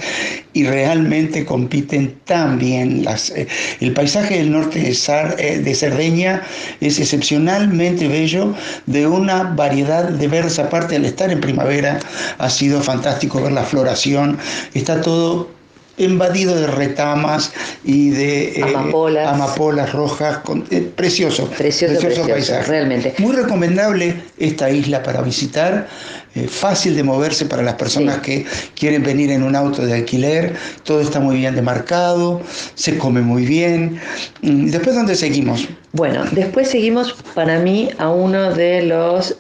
[0.54, 3.04] y realmente compiten tan bien.
[3.04, 3.47] Las, eh,
[3.82, 6.41] el paisaje del norte de, Sar- eh, de Cerdeña
[6.80, 8.54] es excepcionalmente bello,
[8.86, 11.99] de una variedad de verdes, aparte al estar en primavera,
[12.38, 14.38] ha sido fantástico ver la floración,
[14.74, 15.50] está todo
[15.96, 19.28] invadido de retamas y de eh, Amapolas.
[19.28, 23.13] amapolas rojas, con- eh, precioso, Precioso, precioso, realmente.
[23.20, 25.88] Muy recomendable esta isla para visitar,
[26.34, 28.44] eh, fácil de moverse para las personas que
[28.76, 32.42] quieren venir en un auto de alquiler, todo está muy bien demarcado,
[32.74, 34.00] se come muy bien.
[34.42, 35.68] Mm, Después, ¿dónde seguimos?
[35.92, 39.36] Bueno, después seguimos para mí a uno de los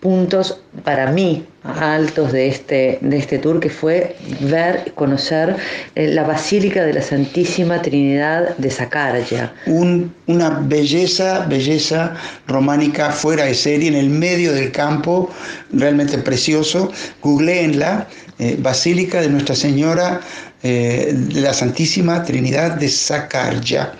[0.00, 5.56] puntos para mí altos de este, de este tour que fue ver, conocer
[5.94, 9.52] eh, la Basílica de la Santísima Trinidad de Sakarya.
[9.66, 12.14] Un- una belleza, belleza
[12.46, 15.30] románica fuera de serie, en el medio del campo,
[15.70, 16.90] realmente precioso.
[17.22, 18.06] Googleenla,
[18.40, 20.20] eh, Basílica de Nuestra Señora
[20.62, 23.92] eh, de la Santísima Trinidad de Sakarya.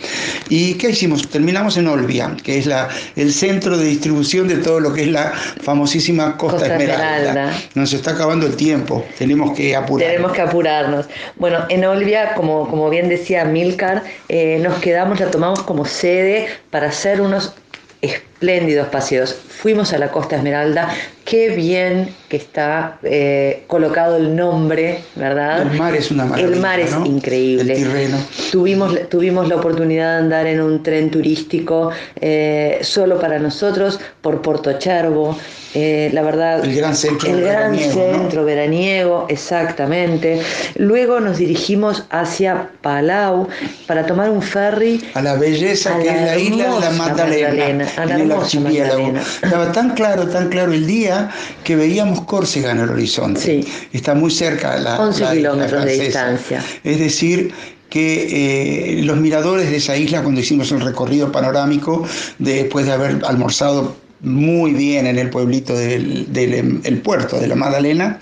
[0.49, 1.29] ¿Y qué hicimos?
[1.29, 5.09] Terminamos en Olbia, que es la, el centro de distribución de todo lo que es
[5.09, 7.19] la famosísima Costa, Costa Esmeralda.
[7.19, 7.63] Esmeralda.
[7.75, 10.09] Nos está acabando el tiempo, tenemos que apurar.
[10.09, 11.07] Tenemos que apurarnos.
[11.37, 16.47] Bueno, en Olbia, como, como bien decía Milcar, eh, nos quedamos, la tomamos como sede
[16.71, 17.55] para hacer unos
[18.03, 19.37] espléndidos paseos.
[19.61, 20.89] Fuimos a la Costa Esmeralda,
[21.27, 25.63] qué bien que está eh, colocado el nombre, ¿verdad?
[25.63, 26.55] El mar es una maravilla.
[26.55, 27.05] El mar es ¿no?
[27.05, 27.75] increíble.
[27.75, 28.17] El Tirreno.
[28.51, 34.41] Tuvimos, tuvimos la oportunidad de andar en un tren turístico eh, solo para nosotros por
[34.41, 35.37] Porto Chervo.
[35.73, 38.19] Eh, la verdad, El gran centro el gran veraniego, ¿no?
[38.19, 40.41] centro veraniego, exactamente.
[40.75, 43.47] Luego nos dirigimos hacia Palau
[43.87, 46.91] para tomar un ferry a la belleza A que la es la isla de la
[46.91, 48.99] Magdalena, Magdalena, a la en el hermosa archipiélago.
[49.13, 49.23] Magdalena.
[49.51, 51.29] Estaba tan claro, tan claro el día
[51.65, 53.67] que veíamos Córcega en el horizonte.
[53.93, 56.65] Está muy cerca la, 11 la kilómetros de distancia.
[56.85, 57.53] Es decir,
[57.89, 62.07] que eh, los miradores de esa isla, cuando hicimos el recorrido panorámico,
[62.39, 67.55] después de haber almorzado muy bien en el pueblito del, del- el puerto de la
[67.55, 68.19] Magdalena,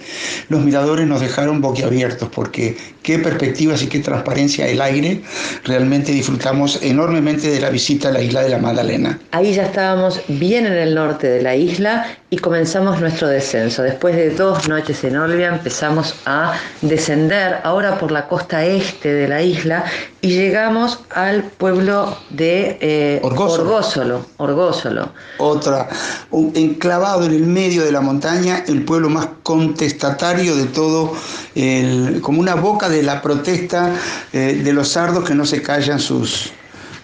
[0.48, 5.22] los miradores nos dejaron boquiabiertos porque qué perspectivas y qué transparencia el aire,
[5.64, 9.18] realmente disfrutamos enormemente de la visita a la isla de la Magdalena.
[9.32, 13.82] Ahí ya estábamos bien en el norte de la isla y comenzamos nuestro descenso.
[13.82, 19.28] Después de dos noches en Olbia empezamos a descender ahora por la costa este de
[19.28, 19.84] la isla
[20.20, 23.62] y llegamos al pueblo de eh, Orgósolo.
[23.64, 24.26] Orgósolo.
[24.36, 25.08] Orgósolo.
[25.38, 25.88] Otra,
[26.30, 31.14] un- enclavado en el medio de la montaña, el pueblo más contestatario de todo,
[31.54, 33.94] el- como una boca de la protesta
[34.34, 36.52] eh, de los sardos que no se callan sus,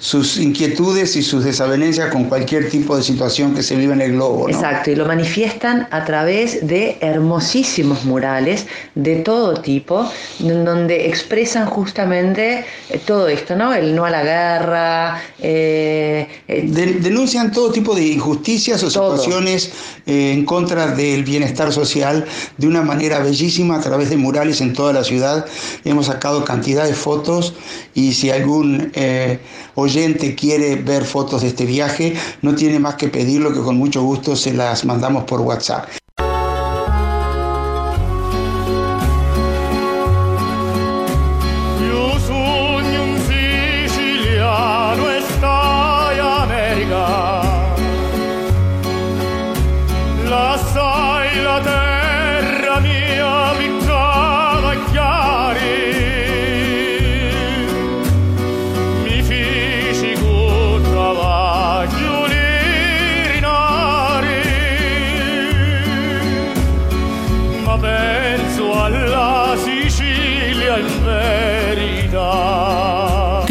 [0.05, 4.13] sus inquietudes y sus desavenencias con cualquier tipo de situación que se vive en el
[4.13, 4.47] globo.
[4.47, 4.55] ¿no?
[4.55, 10.07] Exacto, y lo manifiestan a través de hermosísimos murales de todo tipo,
[10.41, 13.73] en donde expresan justamente eh, todo esto, ¿no?
[13.73, 19.17] El no a la guerra, eh, eh, De- denuncian todo tipo de injusticias o Todo.
[19.17, 19.73] situaciones
[20.07, 22.27] eh, en contra del bienestar social
[22.59, 25.47] de una manera bellísima a través de murales en toda la ciudad.
[25.87, 27.55] Hemos sacado cantidad de fotos
[27.95, 28.93] y si algún
[29.75, 34.03] oyente quiere ver fotos de este viaje, no tiene más que pedirlo que con mucho
[34.03, 35.89] gusto se las mandamos por WhatsApp.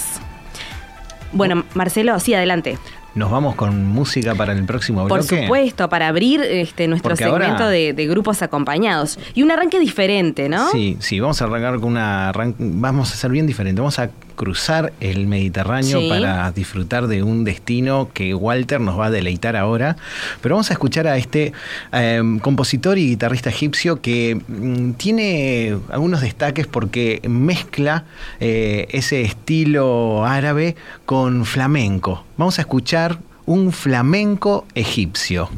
[1.32, 2.78] Bueno, Marcelo, sí, adelante.
[3.18, 5.42] Nos vamos con música para el próximo Por bloque.
[5.44, 9.18] supuesto, para abrir este, nuestro Porque segmento ahora- de, de grupos acompañados.
[9.34, 10.70] Y un arranque diferente, ¿no?
[10.70, 13.82] Sí, sí, vamos a arrancar con una arran- vamos a ser bien diferente.
[13.82, 16.08] Vamos a cruzar el Mediterráneo Sí.
[16.08, 19.98] para disfrutar de un destino que Walter nos va a deleitar ahora.
[20.42, 21.52] Pero vamos a escuchar a este
[21.92, 28.06] eh, compositor y guitarrista egipcio que mm, tiene algunos destaques porque mezcla
[28.40, 32.24] eh, ese estilo árabe con flamenco.
[32.38, 35.50] Vamos a escuchar un flamenco egipcio.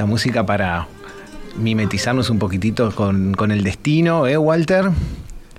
[0.00, 0.88] Esta música para
[1.56, 4.90] mimetizarnos un poquitito con, con el destino, ¿eh, Walter?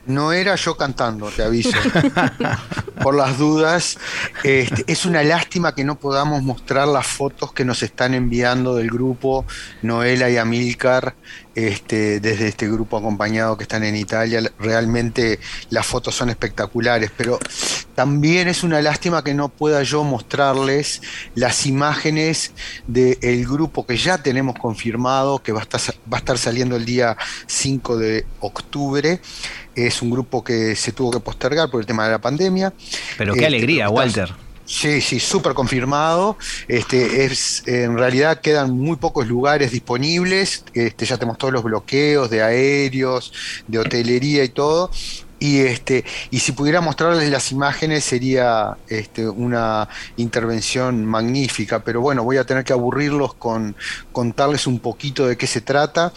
[0.08, 1.69] No era yo cantando, te aviso.
[3.02, 3.98] Por las dudas.
[4.44, 8.90] Este, es una lástima que no podamos mostrar las fotos que nos están enviando del
[8.90, 9.46] grupo
[9.82, 11.16] Noela y Amilcar
[11.56, 14.42] este, desde este grupo acompañado que están en Italia.
[14.60, 17.40] Realmente las fotos son espectaculares, pero
[17.96, 21.02] también es una lástima que no pueda yo mostrarles
[21.36, 22.54] las imágenes
[22.88, 26.86] del grupo que ya tenemos confirmado, que va a estar, va a estar saliendo el
[26.86, 29.20] día 5 de octubre.
[29.75, 32.73] Es un grupo que se tuvo que postergar por el tema de la pandemia.
[33.17, 34.34] Pero qué Este, alegría, Walter.
[34.65, 36.38] Sí, sí, súper confirmado.
[36.69, 40.63] Este, es, en realidad quedan muy pocos lugares disponibles.
[40.73, 43.34] Este, ya tenemos todos los bloqueos de aéreos,
[43.67, 44.89] de hotelería y todo.
[45.41, 52.23] Y, este, y si pudiera mostrarles las imágenes sería este, una intervención magnífica, pero bueno,
[52.23, 53.75] voy a tener que aburrirlos con
[54.12, 56.13] contarles un poquito de qué se trata.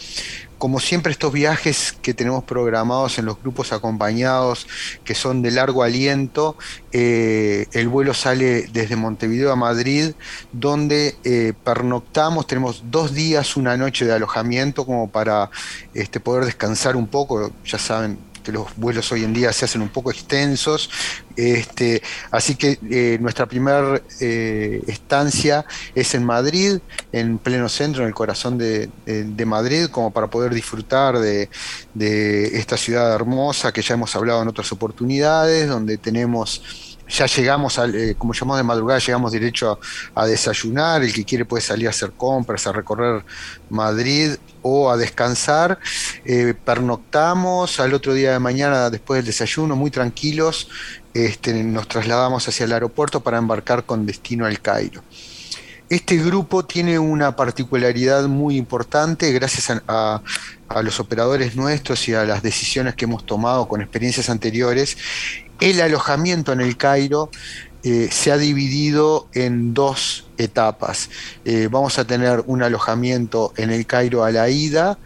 [0.59, 4.67] Como siempre estos viajes que tenemos programados en los grupos acompañados,
[5.03, 6.55] que son de largo aliento,
[6.91, 10.11] eh, el vuelo sale desde Montevideo a Madrid,
[10.51, 15.49] donde eh, pernoctamos, tenemos dos días, una noche de alojamiento como para
[15.95, 19.81] este, poder descansar un poco, ya saben que los vuelos hoy en día se hacen
[19.81, 20.89] un poco extensos,
[21.35, 24.01] este, así que eh, nuestra primera
[24.87, 26.79] estancia es en Madrid,
[27.11, 31.49] en pleno centro, en el corazón de, de- de Madrid, como para poder disfrutar de,
[31.93, 37.77] de esta ciudad hermosa que ya hemos hablado en otras oportunidades, donde tenemos ya llegamos,
[37.79, 39.79] al, eh, como llamamos de madrugada, llegamos derecho
[40.13, 43.23] a, desayunar, el que quiere puede salir a hacer compras, a recorrer
[43.69, 45.79] Madrid o a descansar.
[46.25, 50.69] Eh, pernoctamos, al otro día de mañana, después del desayuno, muy tranquilos,
[51.13, 55.03] este, nos trasladamos hacia el aeropuerto para embarcar con destino al Cairo.
[55.87, 60.21] Este grupo tiene una particularidad muy importante gracias a
[60.81, 64.97] los operadores nuestros y a las decisiones que hemos tomado con experiencias anteriores.
[65.59, 67.29] El alojamiento en el Cairo
[67.83, 71.09] eh, se ha dividido en dos etapas.
[71.45, 74.97] Eh, vamos a tener un alojamiento en el Cairo a la ida,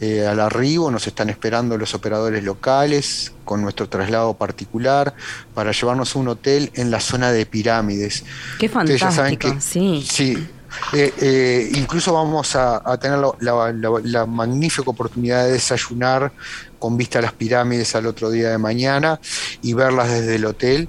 [0.00, 5.14] eh, al arribo, nos están esperando los operadores locales con nuestro traslado particular
[5.54, 8.24] para llevarnos a un hotel en la zona de pirámides.
[8.58, 10.06] Qué ya saben fantástico, sí.
[10.08, 10.48] Sí.
[10.92, 16.32] Eh, eh, incluso vamos a, a tener la, la- la- la magnífica oportunidad de desayunar
[16.78, 19.18] con vista a las pirámides al otro día de mañana
[19.62, 20.88] y verlas desde el hotel.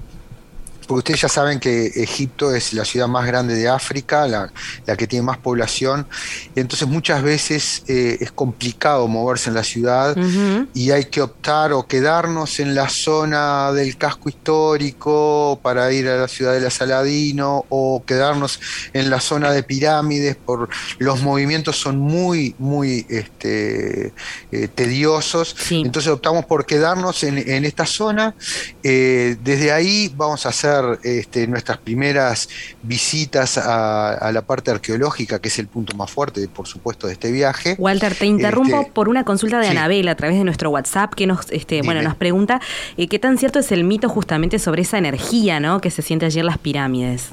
[0.86, 4.50] Porque ustedes ya saben que Egipto es la ciudad más grande de África, la,
[4.96, 6.06] que tiene más población,
[6.54, 10.16] y entonces muchas veces eh, es complicado moverse en la ciudad
[10.74, 16.16] y hay que optar o quedarnos en la zona del casco histórico para ir a
[16.16, 18.60] la ciudad de la Saladino o quedarnos
[18.92, 20.68] en la zona de pirámides por
[20.98, 24.12] los movimientos son muy, muy este,
[24.50, 28.34] eh, tediosos, entonces optamos por quedarnos en, esta zona,
[28.82, 30.71] eh, desde ahí vamos a hacer
[31.02, 32.48] este, nuestras primeras
[32.82, 37.30] visitas a, la parte arqueológica, que es el punto más fuerte, por supuesto, de este
[37.30, 37.76] viaje.
[37.78, 41.26] Walter, te interrumpo este, por una consulta de Anabel a través de nuestro WhatsApp que
[41.26, 42.60] nos, este, bueno, nos pregunta
[42.96, 45.80] eh, qué tan cierto es el mito justamente sobre esa energía ¿no?
[45.80, 47.30] que se siente allí en las pirámides.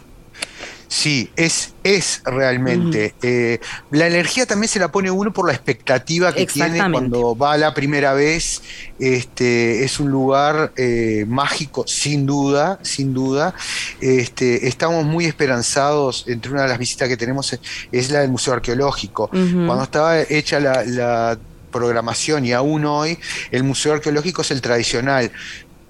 [0.90, 3.14] Sí, es, es realmente.
[3.22, 3.60] Eh,
[3.92, 7.76] la energía también se la pone uno por la expectativa que tiene cuando va la
[7.76, 8.64] primera vez.
[8.98, 13.54] Este, es un lugar eh, mágico, sin duda, sin duda.
[14.02, 16.26] Este, estamos muy esperanzados.
[16.28, 17.56] Entre una de las visitas que tenemos
[17.92, 19.30] es, la del Museo Arqueológico.
[19.30, 21.38] Cuando estaba hecha la,
[21.70, 23.20] programación y aún hoy,
[23.52, 25.32] el Museo Arqueológico es el tradicional.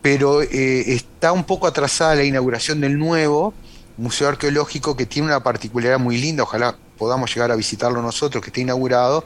[0.02, 3.54] Pero eh, está un poco atrasada la inauguración del nuevo
[4.00, 8.50] museo arqueológico que tiene una particularidad muy linda, ojalá podamos llegar a visitarlo nosotros, que
[8.50, 9.24] está inaugurado,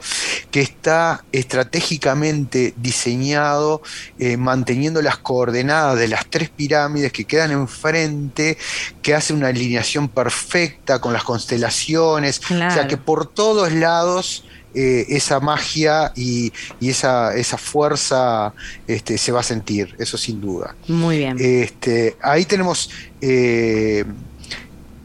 [0.50, 3.82] que está estratégicamente diseñado,
[4.18, 8.56] eh, manteniendo las coordenadas de las tres pirámides que quedan enfrente,
[9.02, 14.44] que hace una alineación perfecta con las constelaciones, o sea que por todos lados...
[14.76, 18.52] Eh, esa magia y, esa, esa, fuerza
[18.88, 20.74] este, se va a sentir, eso sin duda.
[20.88, 21.36] Muy bien.
[21.38, 24.04] Este, ahí tenemos eh,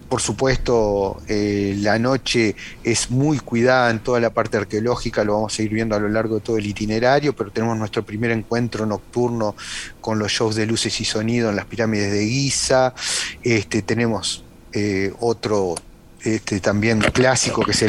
[0.09, 5.57] por supuesto, eh, la noche es muy cuidada en toda la parte arqueológica, lo vamos
[5.57, 8.87] a ir viendo a lo largo de todo el itinerario, pero tenemos nuestro primer encuentro
[8.87, 9.55] nocturno
[10.01, 12.95] con los shows de luces y sonido en las pirámides de Giza.
[13.43, 14.43] Este, tenemos
[14.73, 15.75] eh, otro
[16.23, 17.83] este, también clásico que es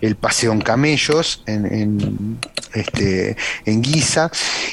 [0.00, 2.38] el, paseo en camellos en,
[2.72, 4.30] este, en Giza.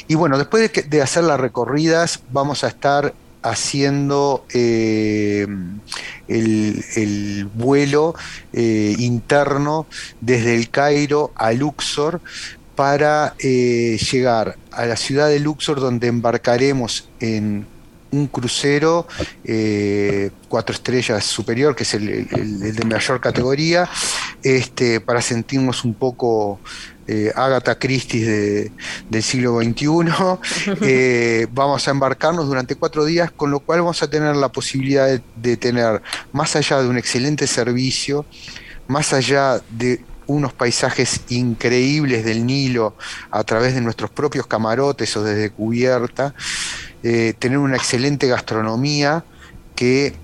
[0.08, 3.12] Y bueno, después de hacer las recorridas, vamos a estar
[3.44, 5.46] haciendo eh,
[6.28, 8.14] el, vuelo
[8.54, 9.86] eh, interno
[10.20, 12.22] desde el Cairo a Luxor
[12.74, 17.66] para eh, llegar a la ciudad de Luxor donde embarcaremos en
[18.14, 19.06] un crucero
[20.48, 23.88] cuatro estrellas superior, que es el, de mayor categoría,
[24.42, 26.60] este, para sentirnos un poco
[27.06, 28.70] eh, Agatha Christie
[29.10, 29.84] del siglo XXI.
[30.86, 35.20] Eh, vamos a embarcarnos durante cuatro días, con lo cual vamos a tener la posibilidad
[35.36, 36.02] de, tener,
[36.32, 38.24] más allá de un excelente servicio,
[38.86, 42.96] más allá de unos paisajes increíbles del Nilo
[43.30, 46.34] a través de nuestros propios camarotes o desde cubierta,
[47.06, 49.24] eh, tener una excelente gastronomía
[49.76, 50.14] que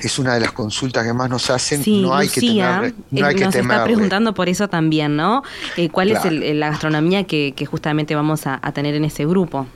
[0.00, 1.82] es una de las consultas que más nos hacen.
[2.02, 5.42] no hay que tener, no hay nos está preguntando por eso también, ¿no?
[5.76, 6.24] Eh, ¿Cuál es
[6.54, 9.66] la gastronomía que, justamente vamos a, tener en ese grupo?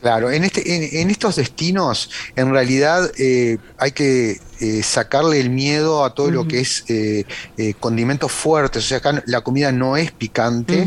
[0.00, 4.40] Claro, en, este, en, estos destinos, en realidad eh, hay que
[4.82, 6.84] sacarle el miedo a todo lo que es
[7.80, 8.84] condimentos fuertes.
[8.84, 10.86] O sea, acá la comida no es picante,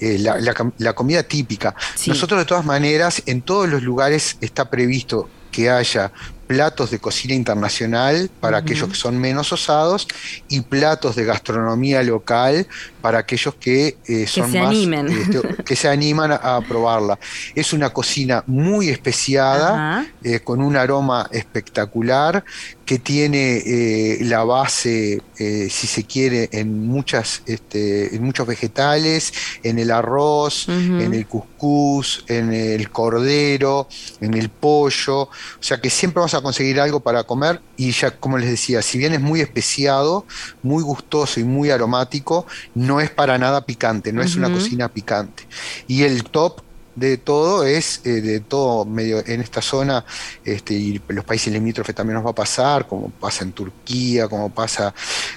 [0.00, 1.74] la, comida típica.
[2.06, 6.12] Nosotros, de todas maneras, en todos los lugares está previsto que haya
[6.52, 10.06] platos de cocina internacional para aquellos que son menos osados
[10.48, 12.66] y platos de gastronomía local
[13.00, 15.08] para aquellos que eh, son se más animen.
[15.08, 17.18] Este, que se animan a, probarla.
[17.54, 22.44] Es una cocina muy especiada, eh, con un aroma espectacular,
[22.84, 29.32] que tiene eh, la base, si se quiere, en muchas, este, en muchos vegetales,
[29.64, 33.88] en el arroz, en el cuscús, en el cordero,
[34.20, 35.22] en el pollo.
[35.22, 35.30] O
[35.60, 38.98] sea que siempre vamos a conseguir algo para comer y ya como les decía, si
[38.98, 40.26] bien es muy especiado,
[40.62, 45.46] muy gustoso y muy aromático, no es para nada picante, no es una cocina picante.
[45.88, 46.62] Y el top
[46.94, 50.04] de todo es eh, de todo medio en esta zona
[50.44, 54.50] este, y los países limítrofes también nos va a pasar como pasa en Turquía como
[54.50, 54.94] pasa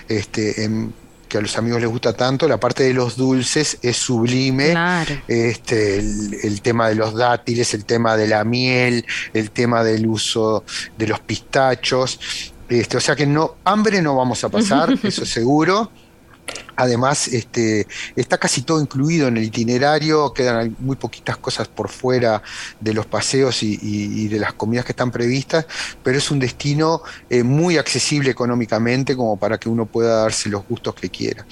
[0.08, 0.94] este, en
[1.28, 4.76] que a los amigos les gusta tanto, la parte de los dulces es sublime.
[5.28, 10.64] Este, el, tema de los dátiles, el tema de la miel, el tema del uso
[10.98, 12.20] de los pistachos.
[12.70, 15.92] Este, o sea que no, hambre no vamos a pasar, eso seguro.
[16.76, 22.42] Además, este, está casi todo incluido en el itinerario, quedan muy poquitas cosas por fuera
[22.80, 25.66] de los paseos y, de las comidas que están previstas,
[26.04, 30.68] pero es un destino eh, muy accesible económicamente como para que uno pueda darse los
[30.68, 31.46] gustos que quiera.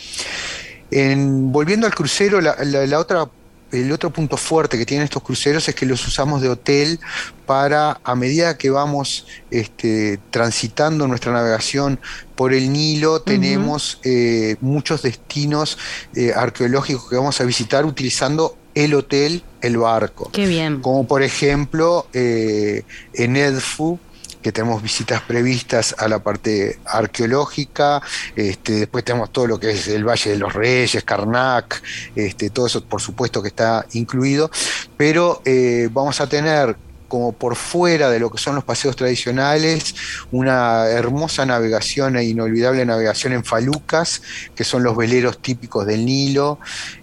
[0.91, 3.27] En, volviendo al crucero, la, otra
[3.73, 6.99] el otro punto fuerte que tienen estos cruceros es que los usamos de hotel
[7.45, 11.99] para, a medida que vamos este, transitando nuestra navegación
[12.35, 15.77] por el Nilo, tenemos eh, muchos destinos
[16.15, 20.29] eh, arqueológicos que vamos a visitar utilizando el hotel, el barco.
[20.31, 20.81] Qué bien.
[20.81, 23.99] Como por ejemplo eh, en Edfu,
[24.43, 28.01] que tenemos visitas previstas a la parte arqueológica,
[28.35, 31.81] este, después tenemos todo lo que es el Valle de los Reyes, Karnak,
[32.15, 34.51] este, todo eso por supuesto que está incluido,
[34.97, 36.75] pero eh, vamos a tener
[37.13, 39.93] como por fuera de lo que son los paseos tradicionales,
[40.31, 44.23] una hermosa navegación e inolvidable navegación en falucas,
[44.55, 46.57] que son los veleros típicos del Nilo,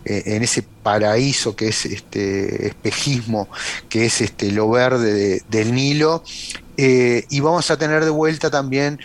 [0.04, 3.48] eh, en ese paraíso que es este espejismo,
[3.88, 6.24] que es este lo verde del Nilo.
[6.82, 8.98] Eh, y vamos a tener de vuelta también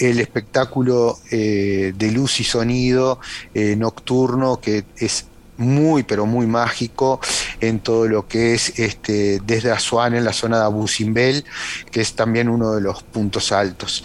[0.00, 3.20] el espectáculo eh, de luz y sonido
[3.54, 5.26] nocturno, que es
[5.60, 7.20] muy, pero muy mágico
[7.60, 11.44] en todo lo que es este, desde Asuán en la zona de Abu Simbel,
[11.92, 14.02] que es también uno de los puntos altos.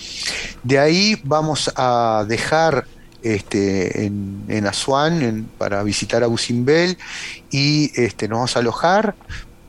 [0.64, 2.86] De ahí vamos a dejar
[3.24, 6.98] este, en, en Asuán para visitar Abu Simbel
[7.50, 9.16] y este, nos vamos a alojar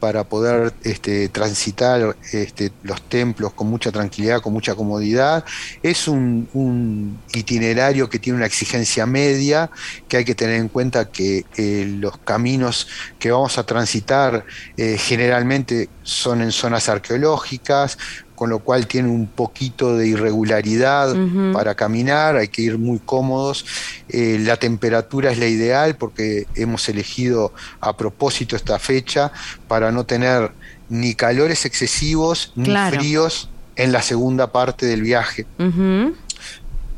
[0.00, 5.44] para poder este, transitar este, los templos con mucha tranquilidad, con mucha comodidad.
[5.82, 9.70] Es un, itinerario que tiene una exigencia media,
[10.08, 12.88] que hay que tener en cuenta que eh, los caminos
[13.18, 14.44] que vamos a transitar
[14.76, 17.98] eh, generalmente son en zonas arqueológicas,
[18.36, 21.16] con lo cual tiene un poquito de irregularidad
[21.52, 23.64] para caminar, hay que ir muy cómodos.
[24.08, 29.32] Eh, la temperatura es la ideal porque hemos elegido a propósito esta fecha
[29.66, 30.52] para no tener
[30.88, 35.46] ni calores excesivos ni fríos en la segunda parte del viaje.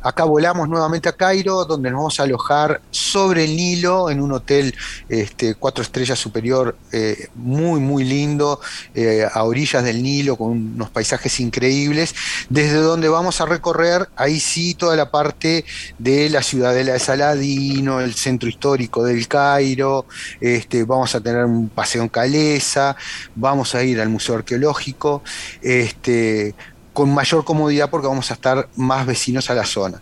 [0.01, 4.31] Acá volamos nuevamente a Cairo, donde nos vamos a alojar sobre el Nilo en un
[4.31, 4.73] hotel
[5.09, 8.61] este, cuatro estrellas superior, eh, muy, muy lindo,
[8.95, 12.15] eh, a orillas del Nilo, con unos paisajes increíbles,
[12.49, 15.65] desde donde vamos a recorrer, ahí sí, toda la parte
[15.97, 20.05] de la ciudadela de Saladino, el centro histórico del Cairo,
[20.39, 22.95] este, vamos a tener un paseo en Calesa,
[23.35, 25.23] vamos a ir al Museo Arqueológico,
[25.61, 26.55] este,
[26.99, 30.01] con mayor comodidad porque vamos a estar más vecinos a la zona.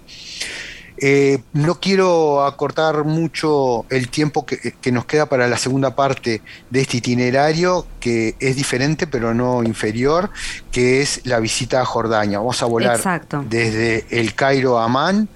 [0.97, 6.41] Eh, no quiero acortar mucho el tiempo que, nos queda para la segunda parte
[6.71, 10.31] de este itinerario, que es diferente pero no inferior,
[10.71, 12.39] que es la visita a Jordania.
[12.39, 12.99] Vamos a volar
[13.47, 15.29] desde el Cairo a Amán.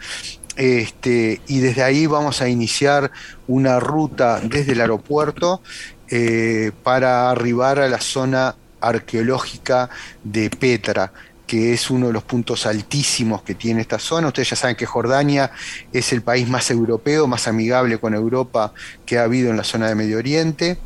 [0.55, 3.11] Este, y desde ahí vamos a iniciar
[3.47, 5.61] una ruta desde el aeropuerto
[6.09, 9.91] eh, para arribar a la zona arqueológica
[10.23, 11.13] de Petra
[11.51, 14.29] que es uno de los puntos altísimos que tiene esta zona.
[14.29, 15.51] Ustedes ya saben que Jordania
[15.91, 18.73] es el país más europeo, más amigable con Europa
[19.05, 20.77] que ha habido en la zona de Medio Oriente.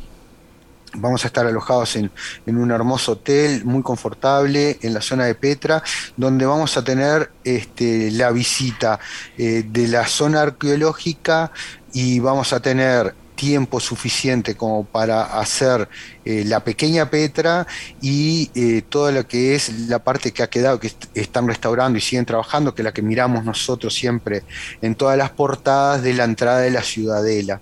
[0.94, 2.10] Vamos a estar alojados en,
[2.46, 5.84] un hermoso hotel muy confortable en la zona de Petra,
[6.16, 8.98] donde vamos a tener este, la visita
[9.38, 11.52] eh, de la zona arqueológica
[11.92, 15.88] y vamos a tener tiempo suficiente como para hacer
[16.24, 17.66] eh, la pequeña Petra
[18.00, 22.00] y eh, toda lo que es la parte que ha quedado, que están restaurando y
[22.00, 24.42] siguen trabajando, que es la que miramos nosotros siempre
[24.82, 27.60] en todas las portadas de la entrada de la ciudadela,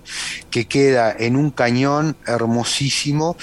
[0.49, 3.37] que queda en un cañón hermosísimo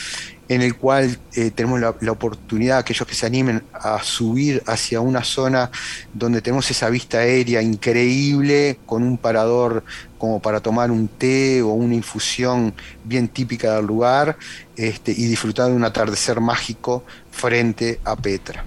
[0.48, 5.24] en el cual eh, tenemos la, oportunidad, aquellos que se animen a subir hacia una
[5.24, 5.70] zona
[6.12, 9.84] donde tenemos esa vista aérea increíble, con un parador
[10.18, 12.74] como para tomar un té o una infusión
[13.04, 14.36] bien típica del lugar
[14.76, 18.64] este, y disfrutar de un atardecer mágico frente a Petra.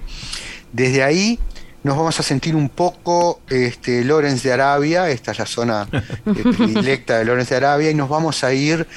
[0.72, 1.38] Desde ahí
[1.86, 6.12] nos vamos a sentir un poco este, Lorenz de Arabia, esta es la zona eh,
[6.26, 8.88] predilecta de Lorenz de Arabia, y nos vamos a ir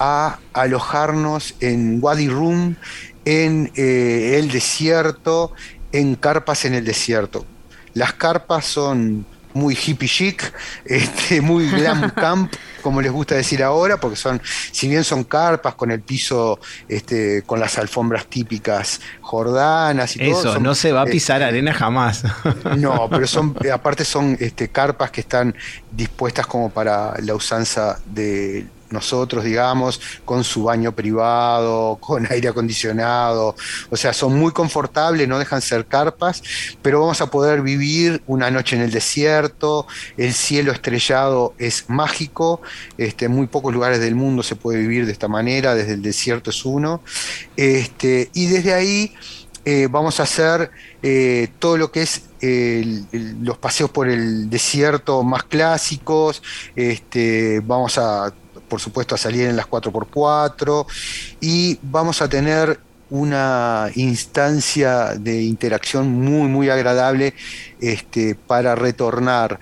[0.00, 2.74] a alojarnos en Wadi Rum,
[3.26, 5.52] en eh, el desierto,
[5.92, 7.44] en carpas en el desierto.
[7.92, 10.54] Las carpas son muy hippie chic,
[10.86, 12.50] este, muy glam camp,
[12.82, 14.40] como les gusta decir ahora, porque son,
[14.72, 20.52] si bien son carpas con el piso, este, con las alfombras típicas jordanas y todo.
[20.52, 22.24] Eso, no se va a pisar este, arena jamás.
[22.78, 25.54] No, pero son, aparte son este, carpas que están
[25.90, 33.54] dispuestas como para la usanza de nosotros, digamos, con su baño privado, con aire acondicionado,
[33.90, 36.42] o sea, son muy confortables, no dejan ser carpas,
[36.82, 39.86] pero vamos a poder vivir una noche en el desierto,
[40.16, 42.62] el cielo estrellado es mágico,
[42.98, 46.50] este, muy pocos lugares del mundo se puede vivir de esta manera, desde el desierto
[46.50, 47.02] es uno,
[47.56, 49.14] este, y desde ahí
[49.64, 50.70] eh, vamos a hacer
[51.02, 56.42] eh, todo lo que es los paseos por el desierto más clásicos,
[56.74, 58.32] este, vamos a
[58.70, 60.86] por supuesto a salir en las 4x4
[61.40, 67.34] y vamos a tener una instancia de interacción muy muy agradable
[67.80, 69.60] este, para retornar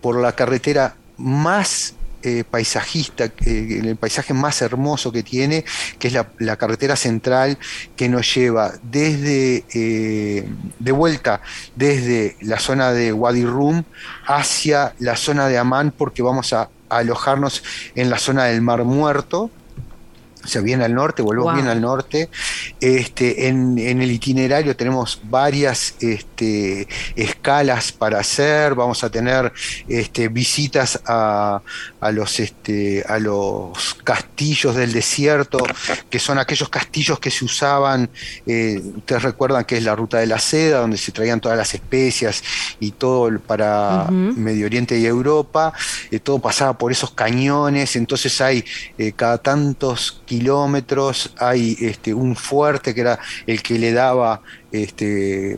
[0.00, 5.64] por la carretera más eh, paisajista, el paisaje más hermoso que tiene,
[5.98, 7.56] que es la, carretera central
[7.96, 10.46] que nos lleva desde, eh,
[10.78, 11.40] de vuelta
[11.76, 13.84] desde la zona de Wadi Rum
[14.26, 17.62] hacia la zona de Amán, porque vamos a alojarnos
[17.94, 19.50] en la zona del Mar Muerto,
[20.42, 22.30] o sea, bien al norte, volvemos bien al norte.
[22.80, 29.52] Este, en, el itinerario tenemos varias este, escalas para hacer, vamos a tener
[29.88, 31.60] este, visitas a,
[32.12, 35.58] los, este, a los castillos del desierto,
[36.08, 38.08] que son aquellos castillos que se usaban,
[38.46, 41.74] eh, ustedes recuerdan que es la ruta de la seda, donde se traían todas las
[41.74, 42.42] especias
[42.78, 45.72] y todo para Medio Oriente y Europa,
[46.10, 48.64] eh, todo pasaba por esos cañones, entonces hay
[48.98, 53.18] eh, cada tantos kilómetros, hay este, un fuerte que era
[53.48, 55.56] el que le daba este,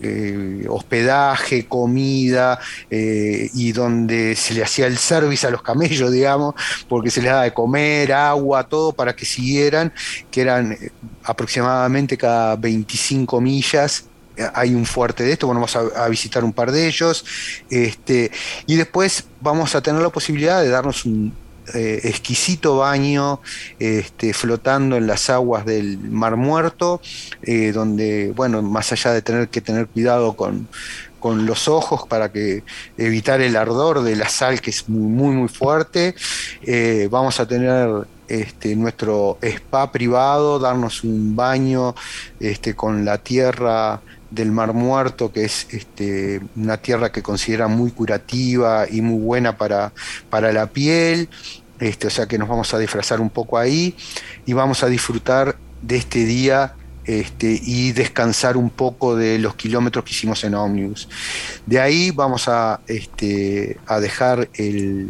[0.00, 2.58] eh, hospedaje, comida,
[2.90, 6.54] eh, y donde se le hacía el service a los camellos, digamos,
[6.88, 9.92] porque se les daba de comer, agua, todo para que siguieran,
[10.30, 10.90] que eran eh,
[11.24, 14.06] aproximadamente cada 25 millas
[14.52, 17.24] hay un fuerte de esto, bueno, vamos a, a, visitar un par de ellos,
[17.70, 18.32] este,
[18.66, 21.32] y después vamos a tener la posibilidad de darnos un,
[21.72, 23.40] eh, exquisito baño
[23.78, 27.00] este, flotando en las aguas del Mar Muerto,
[27.42, 30.68] eh, donde, bueno, más allá de tener que tener cuidado con,
[31.24, 32.64] los ojos para que
[32.98, 36.14] evitar el ardor de la sal que es muy muy, fuerte,
[36.60, 41.94] eh, vamos a tener este, nuestro spa privado, darnos un baño
[42.40, 44.02] este, con la tierra
[44.34, 49.56] del Mar Muerto, que es este, una tierra que considera muy curativa y muy buena
[49.56, 49.92] para,
[50.30, 51.28] para la piel.
[51.80, 53.94] Este, o sea que nos vamos a disfrazar un poco ahí
[54.46, 56.74] y vamos a disfrutar de este día
[57.04, 61.08] este, y descansar un poco de los kilómetros que hicimos en ómnibus.
[61.66, 62.80] De ahí vamos a,
[63.86, 65.08] a dejar el,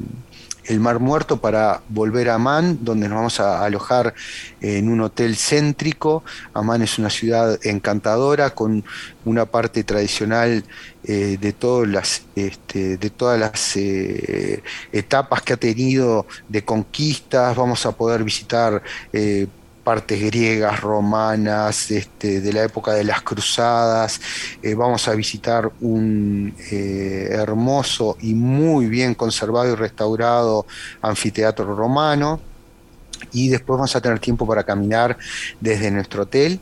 [0.66, 4.14] el Mar Muerto para volver a Amán, donde nos vamos a alojar
[4.60, 6.24] en un hotel céntrico.
[6.52, 8.84] Amán es una ciudad encantadora con
[9.24, 10.64] una parte tradicional
[11.04, 14.62] eh, de todas las, este, de todas las eh,
[14.92, 17.56] etapas que ha tenido de conquistas.
[17.56, 19.46] Vamos a poder visitar eh,
[19.84, 24.20] partes griegas, romanas, este, de la época de las cruzadas.
[24.62, 30.66] Eh, vamos a visitar un eh, hermoso y muy bien conservado y restaurado
[31.02, 32.40] anfiteatro romano.
[33.32, 35.16] Y después vamos a tener tiempo para caminar
[35.60, 36.60] desde nuestro hotel,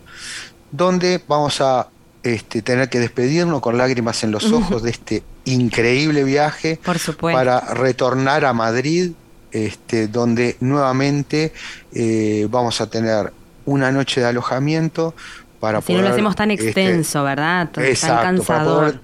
[0.70, 1.88] donde vamos a
[2.22, 6.78] este, tener que despedirnos con lágrimas en los ojos de este increíble viaje
[7.20, 9.12] para retornar a Madrid
[9.52, 11.52] este, donde nuevamente
[11.94, 13.32] eh, vamos a tener
[13.64, 15.14] una noche de alojamiento
[15.60, 17.70] para si no lo hacemos tan este, extenso, ¿verdad?
[17.70, 19.00] Tan, exacto, Para poder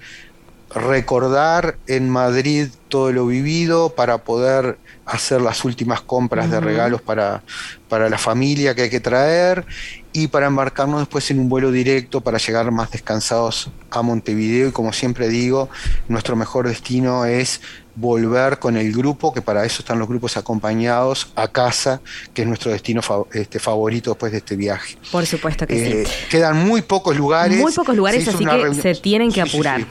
[0.75, 7.41] recordar en Madrid todo lo vivido, para poder hacer las últimas compras de regalos para,
[7.87, 9.65] para la familia que hay que traer
[10.13, 14.69] y para embarcarnos después en un vuelo directo para llegar más descansados a Montevideo.
[14.69, 15.69] Y como siempre digo,
[16.07, 17.61] nuestro mejor destino es
[17.99, 22.01] volver con el grupo, que para eso están los grupos acompañados, a casa,
[22.33, 23.01] que es nuestro destino
[23.33, 24.97] este, favorito después de este viaje.
[25.11, 25.91] Por supuesto que sí.
[25.91, 27.59] Eh, quedan muy pocos lugares.
[27.59, 29.85] Muy pocos lugares, así que se tienen que apurar.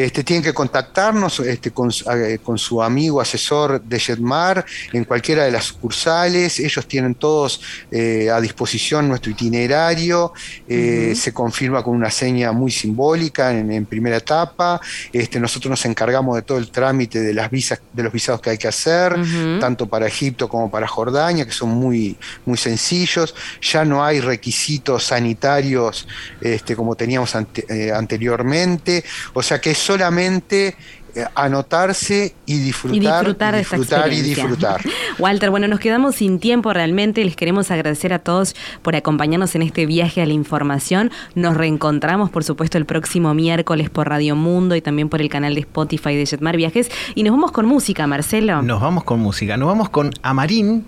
[0.00, 5.50] Este, tienen que contactarnos este, eh, con, su amigo asesor de Jetmar en cualquiera de
[5.50, 6.58] las sucursales.
[6.58, 10.32] Ellos tienen todos eh, a disposición nuestro itinerario.
[10.66, 14.80] Eh, se confirma con una seña muy simbólica en, primera etapa.
[15.12, 18.50] Este, nosotros nos encargamos de todo el trámite de, las visas, de los visados que
[18.50, 19.14] hay que hacer,
[19.60, 23.34] tanto para Egipto como para Jordania, que son muy, muy sencillos.
[23.60, 26.08] Ya no hay requisitos sanitarios
[26.40, 29.04] este, como teníamos anteriormente.
[29.34, 30.76] O sea que solamente
[31.14, 34.80] eh, anotarse y disfrutar, y disfrutar, disfrutar y disfrutar.
[35.18, 37.24] Walter, bueno, nos quedamos sin tiempo realmente.
[37.24, 41.10] Les queremos agradecer a todos por acompañarnos en este viaje a la información.
[41.34, 45.54] Nos reencontramos, por supuesto, el próximo miércoles por Radio Mundo y también por el canal
[45.54, 46.90] de Spotify de Jetmar Viajes.
[47.16, 48.62] Y nos vamos con música, Marcelo.
[48.62, 49.56] Nos vamos con música.
[49.56, 50.86] Nos vamos con Amarín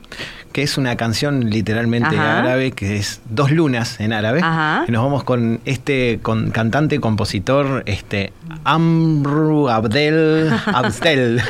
[0.53, 4.41] que es una canción literalmente árabe, que es Dos Lunas en árabe.
[4.87, 8.33] Y nos vamos con este con, cantante, compositor, este
[8.65, 11.43] Amru Abdel Abdel.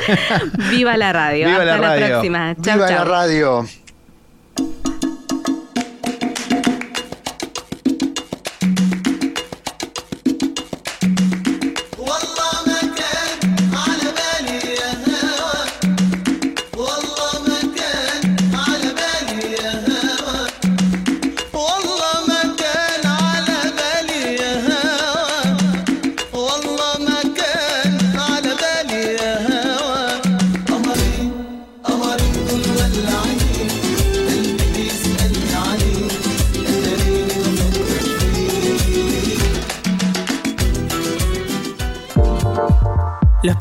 [0.69, 1.47] Viva la radio.
[1.47, 2.55] Viva Hasta la, próxima.
[2.61, 3.65] Chau, Viva la radio.